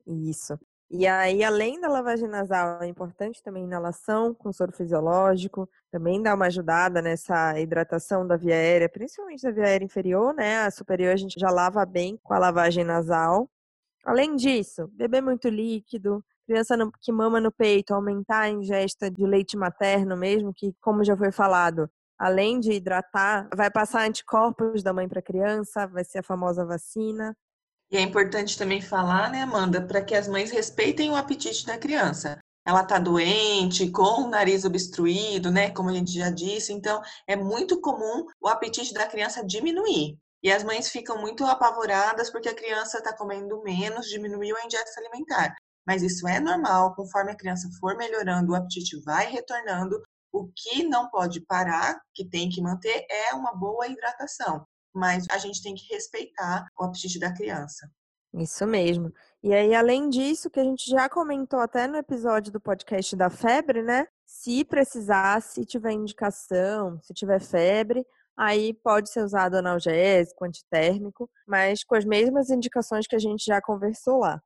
Isso. 0.06 0.56
E 0.88 1.04
aí, 1.04 1.42
além 1.42 1.80
da 1.80 1.88
lavagem 1.88 2.28
nasal, 2.28 2.80
é 2.80 2.86
importante 2.86 3.42
também 3.42 3.64
a 3.64 3.66
inalação 3.66 4.32
com 4.32 4.52
soro 4.52 4.70
fisiológico, 4.70 5.68
também 5.90 6.22
dá 6.22 6.32
uma 6.32 6.46
ajudada 6.46 7.02
nessa 7.02 7.58
hidratação 7.58 8.24
da 8.24 8.36
via 8.36 8.54
aérea, 8.54 8.88
principalmente 8.88 9.42
da 9.42 9.50
via 9.50 9.64
aérea 9.64 9.84
inferior, 9.84 10.32
né? 10.32 10.58
A 10.58 10.70
superior 10.70 11.12
a 11.12 11.16
gente 11.16 11.40
já 11.40 11.50
lava 11.50 11.84
bem 11.84 12.16
com 12.22 12.32
a 12.34 12.38
lavagem 12.38 12.84
nasal. 12.84 13.50
Além 14.06 14.36
disso, 14.36 14.86
beber 14.92 15.20
muito 15.20 15.48
líquido, 15.48 16.24
criança 16.46 16.76
que 17.00 17.10
mama 17.10 17.40
no 17.40 17.50
peito, 17.50 17.92
aumentar 17.92 18.42
a 18.42 18.48
ingesta 18.48 19.10
de 19.10 19.26
leite 19.26 19.56
materno 19.56 20.16
mesmo, 20.16 20.54
que, 20.54 20.72
como 20.80 21.02
já 21.02 21.16
foi 21.16 21.32
falado, 21.32 21.90
além 22.16 22.60
de 22.60 22.70
hidratar, 22.70 23.48
vai 23.52 23.68
passar 23.68 24.06
anticorpos 24.06 24.80
da 24.80 24.92
mãe 24.92 25.08
para 25.08 25.18
a 25.18 25.22
criança, 25.22 25.88
vai 25.88 26.04
ser 26.04 26.20
a 26.20 26.22
famosa 26.22 26.64
vacina. 26.64 27.36
E 27.90 27.96
é 27.96 28.00
importante 28.00 28.56
também 28.56 28.80
falar, 28.80 29.28
né, 29.28 29.42
Amanda, 29.42 29.84
para 29.84 30.00
que 30.00 30.14
as 30.14 30.28
mães 30.28 30.52
respeitem 30.52 31.10
o 31.10 31.16
apetite 31.16 31.66
da 31.66 31.76
criança. 31.76 32.38
Ela 32.64 32.82
está 32.82 33.00
doente, 33.00 33.90
com 33.90 34.22
o 34.22 34.28
nariz 34.28 34.64
obstruído, 34.64 35.50
né, 35.50 35.70
como 35.70 35.90
a 35.90 35.92
gente 35.92 36.12
já 36.12 36.30
disse, 36.30 36.72
então 36.72 37.02
é 37.26 37.34
muito 37.34 37.80
comum 37.80 38.24
o 38.40 38.46
apetite 38.46 38.94
da 38.94 39.06
criança 39.06 39.44
diminuir. 39.44 40.16
E 40.46 40.52
as 40.52 40.62
mães 40.62 40.88
ficam 40.88 41.20
muito 41.20 41.44
apavoradas 41.44 42.30
porque 42.30 42.48
a 42.48 42.54
criança 42.54 42.98
está 42.98 43.12
comendo 43.12 43.60
menos, 43.64 44.06
diminuiu 44.06 44.56
a 44.56 44.64
ingesta 44.64 45.00
alimentar. 45.00 45.52
Mas 45.84 46.04
isso 46.04 46.28
é 46.28 46.38
normal, 46.38 46.94
conforme 46.94 47.32
a 47.32 47.36
criança 47.36 47.68
for 47.80 47.96
melhorando, 47.96 48.52
o 48.52 48.54
apetite 48.54 48.96
vai 49.02 49.26
retornando. 49.26 50.00
O 50.32 50.48
que 50.54 50.84
não 50.84 51.10
pode 51.10 51.40
parar, 51.40 52.00
que 52.14 52.24
tem 52.24 52.48
que 52.48 52.62
manter, 52.62 53.04
é 53.10 53.34
uma 53.34 53.56
boa 53.56 53.88
hidratação. 53.88 54.64
Mas 54.94 55.26
a 55.32 55.38
gente 55.38 55.60
tem 55.60 55.74
que 55.74 55.92
respeitar 55.92 56.64
o 56.78 56.84
apetite 56.84 57.18
da 57.18 57.34
criança. 57.34 57.90
Isso 58.32 58.64
mesmo. 58.68 59.12
E 59.42 59.52
aí, 59.52 59.74
além 59.74 60.08
disso, 60.08 60.48
que 60.48 60.60
a 60.60 60.64
gente 60.64 60.88
já 60.88 61.08
comentou 61.08 61.58
até 61.58 61.88
no 61.88 61.96
episódio 61.96 62.52
do 62.52 62.60
podcast 62.60 63.16
da 63.16 63.28
febre, 63.28 63.82
né? 63.82 64.06
Se 64.24 64.64
precisar, 64.64 65.42
se 65.42 65.64
tiver 65.64 65.90
indicação, 65.90 67.00
se 67.02 67.12
tiver 67.12 67.40
febre, 67.40 68.06
aí 68.36 68.74
pode 68.74 69.10
ser 69.10 69.24
usado 69.24 69.56
analgésico, 69.56 70.44
antitérmico, 70.44 71.28
mas 71.46 71.82
com 71.84 71.94
as 71.96 72.04
mesmas 72.04 72.50
indicações 72.50 73.06
que 73.06 73.16
a 73.16 73.18
gente 73.18 73.44
já 73.44 73.60
conversou 73.60 74.18
lá. 74.18 74.40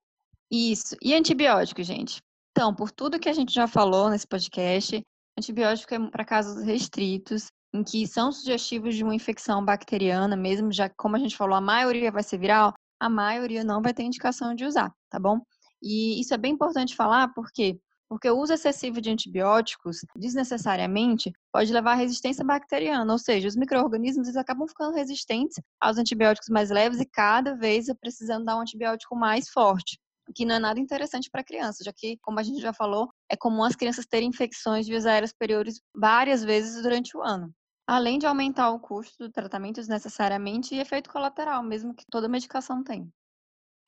Isso. 0.50 0.96
E 1.02 1.14
antibiótico, 1.14 1.82
gente? 1.82 2.20
Então, 2.52 2.74
por 2.74 2.90
tudo 2.90 3.18
que 3.18 3.28
a 3.28 3.32
gente 3.32 3.52
já 3.52 3.66
falou 3.66 4.10
nesse 4.10 4.26
podcast, 4.26 5.02
antibiótico 5.38 5.94
é 5.94 6.10
para 6.10 6.24
casos 6.24 6.64
restritos, 6.64 7.46
em 7.72 7.84
que 7.84 8.06
são 8.06 8.32
sugestivos 8.32 8.94
de 8.94 9.04
uma 9.04 9.14
infecção 9.14 9.64
bacteriana, 9.64 10.36
mesmo 10.36 10.72
já 10.72 10.88
como 10.88 11.16
a 11.16 11.18
gente 11.18 11.36
falou, 11.36 11.54
a 11.54 11.60
maioria 11.60 12.10
vai 12.10 12.22
ser 12.22 12.38
viral, 12.38 12.74
a 12.98 13.08
maioria 13.08 13.62
não 13.62 13.80
vai 13.80 13.94
ter 13.94 14.02
indicação 14.02 14.54
de 14.54 14.64
usar, 14.64 14.92
tá 15.08 15.18
bom? 15.18 15.40
E 15.82 16.20
isso 16.20 16.34
é 16.34 16.38
bem 16.38 16.52
importante 16.52 16.96
falar 16.96 17.32
porque 17.32 17.78
porque 18.10 18.28
o 18.28 18.36
uso 18.36 18.52
excessivo 18.52 19.00
de 19.00 19.08
antibióticos, 19.08 19.98
desnecessariamente, 20.16 21.32
pode 21.52 21.72
levar 21.72 21.92
à 21.92 21.94
resistência 21.94 22.44
bacteriana, 22.44 23.10
ou 23.10 23.18
seja, 23.18 23.46
os 23.46 23.54
micro-organismos 23.54 24.36
acabam 24.36 24.66
ficando 24.66 24.96
resistentes 24.96 25.62
aos 25.80 25.96
antibióticos 25.96 26.48
mais 26.48 26.70
leves 26.70 26.98
e 26.98 27.06
cada 27.06 27.54
vez 27.54 27.86
precisando 28.00 28.44
dar 28.44 28.56
um 28.56 28.62
antibiótico 28.62 29.14
mais 29.14 29.48
forte, 29.48 29.96
o 30.28 30.32
que 30.32 30.44
não 30.44 30.56
é 30.56 30.58
nada 30.58 30.80
interessante 30.80 31.30
para 31.30 31.40
a 31.40 31.44
criança, 31.44 31.84
já 31.84 31.92
que, 31.92 32.18
como 32.20 32.40
a 32.40 32.42
gente 32.42 32.60
já 32.60 32.72
falou, 32.72 33.08
é 33.30 33.36
comum 33.36 33.62
as 33.62 33.76
crianças 33.76 34.06
terem 34.06 34.28
infecções 34.28 34.86
de 34.86 34.90
vias 34.90 35.06
aéreas 35.06 35.30
superiores 35.30 35.80
várias 35.94 36.42
vezes 36.42 36.82
durante 36.82 37.16
o 37.16 37.22
ano. 37.22 37.54
Além 37.86 38.18
de 38.18 38.26
aumentar 38.26 38.70
o 38.70 38.80
custo 38.80 39.24
do 39.24 39.30
tratamento 39.30 39.76
desnecessariamente 39.76 40.74
e 40.74 40.80
efeito 40.80 41.10
colateral, 41.10 41.62
mesmo 41.62 41.94
que 41.94 42.04
toda 42.10 42.28
medicação 42.28 42.82
tem. 42.82 43.08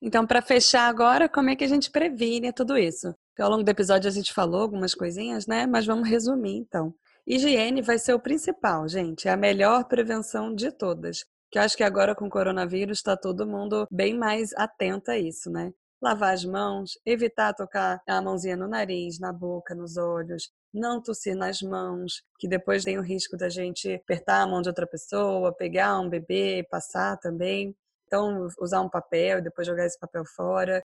Então, 0.01 0.25
para 0.25 0.41
fechar 0.41 0.87
agora, 0.87 1.27
como 1.27 1.49
é 1.49 1.55
que 1.57 1.63
a 1.63 1.67
gente 1.67 1.91
previne 1.91 2.53
tudo 2.53 2.77
isso? 2.77 3.13
Ao 3.39 3.49
longo 3.49 3.63
do 3.63 3.69
episódio 3.69 4.07
a 4.07 4.13
gente 4.13 4.33
falou 4.33 4.61
algumas 4.61 4.93
coisinhas, 4.93 5.47
né? 5.47 5.65
Mas 5.65 5.85
vamos 5.85 6.07
resumir 6.07 6.57
então. 6.57 6.93
Higiene 7.25 7.81
vai 7.81 7.97
ser 7.97 8.13
o 8.13 8.19
principal, 8.19 8.87
gente. 8.87 9.27
É 9.27 9.31
a 9.31 9.37
melhor 9.37 9.85
prevenção 9.85 10.53
de 10.53 10.71
todas. 10.71 11.23
Que 11.49 11.57
eu 11.57 11.63
acho 11.63 11.77
que 11.77 11.83
agora 11.83 12.13
com 12.15 12.25
o 12.25 12.29
coronavírus 12.29 12.97
está 12.97 13.15
todo 13.15 13.47
mundo 13.47 13.87
bem 13.89 14.17
mais 14.17 14.53
atento 14.55 15.11
a 15.11 15.17
isso, 15.17 15.49
né? 15.49 15.71
Lavar 16.01 16.33
as 16.33 16.43
mãos, 16.43 16.91
evitar 17.05 17.53
tocar 17.53 18.01
a 18.07 18.21
mãozinha 18.21 18.57
no 18.57 18.67
nariz, 18.67 19.19
na 19.19 19.31
boca, 19.31 19.73
nos 19.73 19.95
olhos, 19.95 20.49
não 20.73 21.01
tossir 21.01 21.35
nas 21.35 21.61
mãos, 21.61 22.23
que 22.39 22.47
depois 22.47 22.83
tem 22.83 22.97
o 22.97 23.03
risco 23.03 23.37
da 23.37 23.47
gente 23.49 23.93
apertar 23.93 24.41
a 24.41 24.47
mão 24.47 24.61
de 24.61 24.67
outra 24.67 24.85
pessoa, 24.85 25.55
pegar 25.55 25.99
um 25.99 26.09
bebê, 26.09 26.67
passar 26.69 27.17
também. 27.17 27.73
Então, 28.07 28.47
usar 28.59 28.81
um 28.81 28.89
papel 28.89 29.39
e 29.39 29.41
depois 29.41 29.65
jogar 29.65 29.85
esse 29.85 29.97
papel 29.97 30.23
fora. 30.35 30.83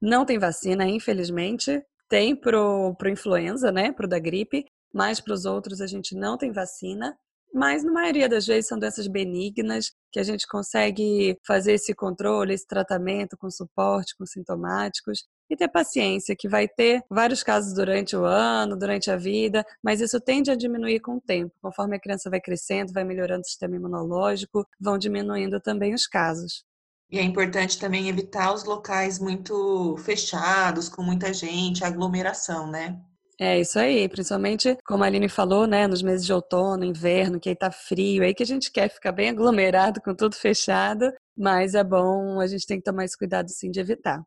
Não 0.00 0.24
tem 0.24 0.38
vacina, 0.38 0.88
infelizmente. 0.88 1.82
Tem 2.08 2.34
pro, 2.34 2.94
pro 2.96 3.10
influenza, 3.10 3.70
né? 3.70 3.92
Pro 3.92 4.08
da 4.08 4.18
gripe, 4.18 4.64
mas 4.92 5.20
para 5.20 5.34
os 5.34 5.44
outros 5.44 5.80
a 5.80 5.86
gente 5.86 6.14
não 6.14 6.36
tem 6.36 6.52
vacina. 6.52 7.16
Mas 7.52 7.82
na 7.82 7.92
maioria 7.92 8.28
das 8.28 8.46
vezes 8.46 8.68
são 8.68 8.78
doenças 8.78 9.08
benignas 9.08 9.92
que 10.12 10.20
a 10.20 10.22
gente 10.22 10.46
consegue 10.46 11.36
fazer 11.44 11.72
esse 11.74 11.94
controle, 11.94 12.54
esse 12.54 12.66
tratamento 12.66 13.36
com 13.36 13.50
suporte, 13.50 14.14
com 14.16 14.24
sintomáticos 14.24 15.24
e 15.48 15.56
ter 15.56 15.68
paciência, 15.68 16.36
que 16.38 16.48
vai 16.48 16.68
ter 16.68 17.02
vários 17.10 17.42
casos 17.42 17.74
durante 17.74 18.14
o 18.16 18.24
ano, 18.24 18.78
durante 18.78 19.10
a 19.10 19.16
vida, 19.16 19.64
mas 19.82 20.00
isso 20.00 20.20
tende 20.20 20.50
a 20.50 20.54
diminuir 20.54 21.00
com 21.00 21.16
o 21.16 21.20
tempo. 21.20 21.52
Conforme 21.60 21.96
a 21.96 22.00
criança 22.00 22.30
vai 22.30 22.40
crescendo, 22.40 22.92
vai 22.92 23.02
melhorando 23.02 23.40
o 23.40 23.44
sistema 23.44 23.74
imunológico, 23.74 24.64
vão 24.80 24.96
diminuindo 24.96 25.60
também 25.60 25.92
os 25.92 26.06
casos. 26.06 26.64
E 27.10 27.18
é 27.18 27.22
importante 27.22 27.78
também 27.78 28.08
evitar 28.08 28.54
os 28.54 28.64
locais 28.64 29.18
muito 29.18 29.96
fechados, 29.98 30.88
com 30.88 31.02
muita 31.02 31.32
gente, 31.32 31.84
aglomeração, 31.84 32.70
né? 32.70 33.00
É 33.42 33.58
isso 33.58 33.78
aí, 33.78 34.06
principalmente 34.06 34.76
como 34.84 35.02
a 35.02 35.06
Aline 35.06 35.26
falou, 35.26 35.66
né, 35.66 35.86
nos 35.86 36.02
meses 36.02 36.26
de 36.26 36.32
outono, 36.32 36.84
inverno, 36.84 37.40
que 37.40 37.48
aí 37.48 37.56
tá 37.56 37.70
frio, 37.70 38.22
aí 38.22 38.34
que 38.34 38.42
a 38.42 38.46
gente 38.46 38.70
quer 38.70 38.90
ficar 38.90 39.12
bem 39.12 39.30
aglomerado 39.30 39.98
com 40.02 40.14
tudo 40.14 40.36
fechado, 40.36 41.10
mas 41.34 41.74
é 41.74 41.82
bom, 41.82 42.38
a 42.38 42.46
gente 42.46 42.66
tem 42.66 42.76
que 42.76 42.84
tomar 42.84 43.06
esse 43.06 43.16
cuidado 43.16 43.48
sim 43.48 43.70
de 43.70 43.80
evitar. 43.80 44.22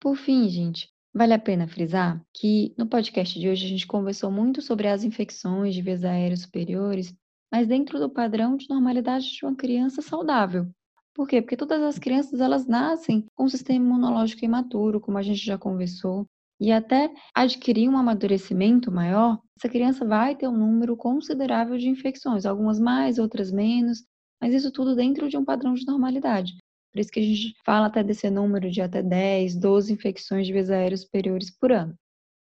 Por 0.00 0.16
fim, 0.16 0.48
gente, 0.48 0.88
vale 1.14 1.34
a 1.34 1.38
pena 1.38 1.68
frisar 1.68 2.20
que 2.34 2.74
no 2.76 2.88
podcast 2.88 3.38
de 3.38 3.48
hoje 3.48 3.64
a 3.64 3.68
gente 3.68 3.86
conversou 3.86 4.28
muito 4.28 4.60
sobre 4.60 4.88
as 4.88 5.04
infecções 5.04 5.72
de 5.72 5.80
vias 5.80 6.04
aéreas 6.04 6.40
superiores, 6.40 7.14
mas 7.50 7.68
dentro 7.68 8.00
do 8.00 8.10
padrão 8.10 8.56
de 8.56 8.68
normalidade 8.68 9.32
de 9.32 9.46
uma 9.46 9.54
criança 9.54 10.02
saudável. 10.02 10.66
Por 11.14 11.28
quê? 11.28 11.40
Porque 11.40 11.56
todas 11.56 11.80
as 11.80 11.98
crianças 11.98 12.40
elas 12.40 12.66
nascem 12.66 13.24
com 13.34 13.44
um 13.44 13.48
sistema 13.48 13.84
imunológico 13.84 14.44
imaturo, 14.44 15.00
como 15.00 15.16
a 15.16 15.22
gente 15.22 15.44
já 15.44 15.56
conversou, 15.56 16.26
e 16.60 16.72
até 16.72 17.10
adquirir 17.34 17.88
um 17.88 17.96
amadurecimento 17.96 18.90
maior, 18.90 19.38
essa 19.56 19.68
criança 19.68 20.04
vai 20.04 20.34
ter 20.34 20.48
um 20.48 20.56
número 20.56 20.96
considerável 20.96 21.78
de 21.78 21.88
infecções, 21.88 22.44
algumas 22.44 22.80
mais, 22.80 23.18
outras 23.18 23.52
menos, 23.52 24.04
mas 24.40 24.52
isso 24.52 24.72
tudo 24.72 24.96
dentro 24.96 25.28
de 25.28 25.36
um 25.36 25.44
padrão 25.44 25.74
de 25.74 25.86
normalidade. 25.86 26.54
Por 26.92 27.00
isso 27.00 27.10
que 27.10 27.20
a 27.20 27.22
gente 27.22 27.54
fala 27.64 27.86
até 27.86 28.02
desse 28.02 28.28
número 28.30 28.70
de 28.70 28.80
até 28.80 29.02
10, 29.02 29.56
12 29.56 29.92
infecções 29.92 30.46
de 30.46 30.52
vias 30.52 30.70
aéreas 30.70 31.02
superiores 31.02 31.50
por 31.50 31.72
ano. 31.72 31.94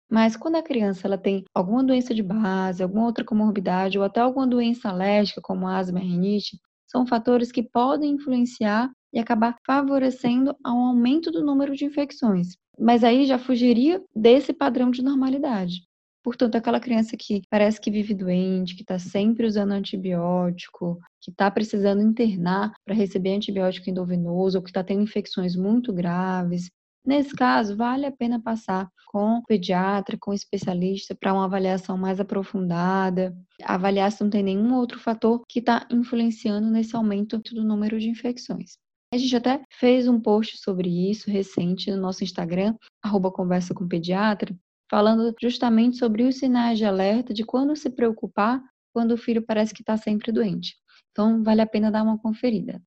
Mas 0.10 0.36
quando 0.36 0.56
a 0.56 0.64
criança 0.64 1.08
ela 1.08 1.18
tem 1.18 1.46
alguma 1.54 1.84
doença 1.84 2.14
de 2.14 2.22
base, 2.22 2.84
alguma 2.84 3.06
outra 3.06 3.24
comorbidade 3.24 3.98
ou 3.98 4.04
até 4.04 4.20
alguma 4.20 4.46
doença 4.46 4.90
alérgica, 4.90 5.42
como 5.42 5.68
asma 5.68 6.02
e 6.02 6.08
rinite, 6.08 6.60
são 6.92 7.08
fatores 7.08 7.52
que 7.52 7.64
podem 7.64 8.16
influenciar 8.16 8.92
e 9.14 9.20
acabar 9.20 9.56
favorecendo 9.66 10.56
ao 10.62 10.78
aumento 10.78 11.32
do 11.32 11.44
número 11.44 11.74
de 11.74 11.86
infecções. 11.86 12.58
Mas 12.78 13.04
aí 13.04 13.26
já 13.26 13.38
fugiria 13.38 14.04
desse 14.14 14.52
padrão 14.52 14.92
de 14.92 15.02
normalidade. 15.02 15.84
Portanto, 16.24 16.56
aquela 16.56 16.80
criança 16.80 17.18
que 17.18 17.42
parece 17.50 17.82
que 17.82 17.90
vive 17.90 18.14
doente, 18.14 18.76
que 18.76 18.84
está 18.84 19.00
sempre 19.00 19.46
usando 19.46 19.72
antibiótico, 19.72 21.00
que 21.20 21.32
está 21.32 21.50
precisando 21.50 22.02
internar 22.02 22.72
para 22.86 22.94
receber 22.94 23.34
antibiótico 23.34 23.90
endovenoso, 23.90 24.58
ou 24.58 24.64
que 24.64 24.70
está 24.70 24.84
tendo 24.84 25.02
infecções 25.02 25.56
muito 25.56 25.92
graves, 25.92 26.70
Nesse 27.06 27.34
caso, 27.34 27.76
vale 27.76 28.06
a 28.06 28.12
pena 28.12 28.40
passar 28.40 28.88
com 29.08 29.38
o 29.38 29.44
pediatra, 29.44 30.18
com 30.20 30.32
o 30.32 30.34
especialista, 30.34 31.16
para 31.16 31.34
uma 31.34 31.46
avaliação 31.46 31.98
mais 31.98 32.20
aprofundada, 32.20 33.36
avaliar 33.64 34.12
se 34.12 34.24
não 34.24 34.30
tem 34.30 34.44
nenhum 34.44 34.76
outro 34.76 35.00
fator 35.00 35.42
que 35.48 35.60
está 35.60 35.88
influenciando 35.92 36.70
nesse 36.70 36.96
aumento 36.96 37.40
do 37.40 37.64
número 37.64 38.00
de 38.00 38.08
infecções. 38.08 38.78
A 39.14 39.18
gente 39.18 39.36
até 39.36 39.62
fez 39.72 40.08
um 40.08 40.22
post 40.22 40.58
sobre 40.60 40.90
isso 41.10 41.30
recente 41.30 41.92
no 41.92 41.98
nosso 41.98 42.24
Instagram, 42.24 42.76
arroba 43.04 43.32
conversa 43.32 43.74
com 43.74 43.88
pediatra, 43.88 44.56
falando 44.90 45.34
justamente 45.42 45.98
sobre 45.98 46.24
os 46.24 46.38
sinais 46.38 46.78
de 46.78 46.86
alerta 46.86 47.34
de 47.34 47.44
quando 47.44 47.76
se 47.76 47.90
preocupar 47.90 48.64
quando 48.94 49.12
o 49.12 49.18
filho 49.18 49.42
parece 49.42 49.74
que 49.74 49.82
está 49.82 49.98
sempre 49.98 50.32
doente. 50.32 50.76
Então, 51.12 51.44
vale 51.44 51.62
a 51.62 51.68
pena 51.68 51.92
dar 51.92 52.04
uma 52.04 52.18
conferida. 52.18 52.82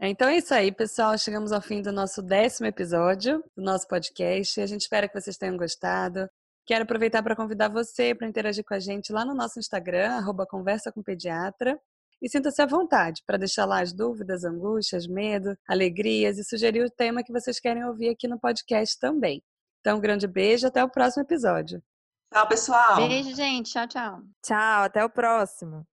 Então 0.00 0.28
é 0.28 0.36
isso 0.36 0.52
aí, 0.52 0.72
pessoal. 0.72 1.16
Chegamos 1.16 1.52
ao 1.52 1.60
fim 1.60 1.80
do 1.80 1.92
nosso 1.92 2.20
décimo 2.20 2.66
episódio 2.66 3.42
do 3.56 3.62
nosso 3.62 3.86
podcast. 3.86 4.60
A 4.60 4.66
gente 4.66 4.82
espera 4.82 5.08
que 5.08 5.18
vocês 5.18 5.36
tenham 5.36 5.56
gostado. 5.56 6.28
Quero 6.66 6.84
aproveitar 6.84 7.22
para 7.22 7.36
convidar 7.36 7.68
você 7.68 8.14
para 8.14 8.26
interagir 8.26 8.64
com 8.64 8.74
a 8.74 8.80
gente 8.80 9.12
lá 9.12 9.24
no 9.24 9.34
nosso 9.34 9.58
Instagram, 9.58 10.12
arroba 10.12 10.46
Conversa 10.46 10.90
com 10.90 11.02
Pediatra. 11.02 11.78
E 12.22 12.28
sinta-se 12.28 12.62
à 12.62 12.66
vontade 12.66 13.22
para 13.26 13.36
deixar 13.36 13.66
lá 13.66 13.82
as 13.82 13.92
dúvidas, 13.92 14.44
angústias, 14.44 15.06
medo, 15.06 15.56
alegrias 15.68 16.38
e 16.38 16.44
sugerir 16.44 16.82
o 16.82 16.90
tema 16.90 17.22
que 17.22 17.32
vocês 17.32 17.60
querem 17.60 17.84
ouvir 17.84 18.08
aqui 18.08 18.26
no 18.26 18.40
podcast 18.40 18.98
também. 18.98 19.42
Então, 19.80 19.98
um 19.98 20.00
grande 20.00 20.26
beijo, 20.26 20.66
até 20.66 20.82
o 20.82 20.88
próximo 20.88 21.22
episódio. 21.22 21.82
Tchau, 22.32 22.48
pessoal. 22.48 22.96
Beijo, 22.96 23.34
gente. 23.34 23.70
Tchau, 23.70 23.86
tchau. 23.86 24.22
Tchau, 24.42 24.84
até 24.84 25.04
o 25.04 25.10
próximo. 25.10 25.86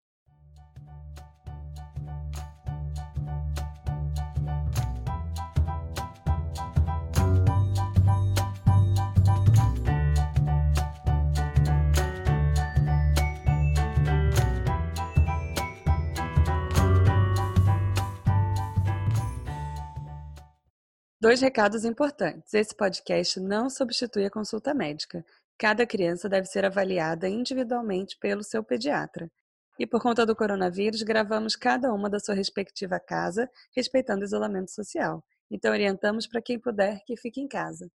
Dois 21.22 21.40
recados 21.40 21.86
importantes. 21.86 22.52
Esse 22.52 22.76
podcast 22.76 23.40
não 23.40 23.70
substitui 23.70 24.26
a 24.26 24.30
consulta 24.32 24.74
médica. 24.74 25.24
Cada 25.56 25.86
criança 25.86 26.28
deve 26.28 26.48
ser 26.48 26.66
avaliada 26.66 27.30
individualmente 27.30 28.18
pelo 28.18 28.44
seu 28.44 28.64
pediatra. 28.64 29.32
E 29.78 29.86
por 29.86 30.02
conta 30.02 30.26
do 30.26 30.36
coronavírus, 30.36 31.04
gravamos 31.04 31.56
cada 31.56 31.94
uma 31.94 32.10
da 32.10 32.20
sua 32.20 32.34
respectiva 32.34 33.00
casa, 33.00 33.48
respeitando 33.72 34.24
o 34.24 34.26
isolamento 34.26 34.72
social. 34.72 35.24
Então, 35.52 35.72
orientamos 35.72 36.26
para 36.26 36.42
quem 36.42 36.60
puder 36.60 37.04
que 37.06 37.16
fique 37.16 37.40
em 37.40 37.48
casa. 37.48 37.88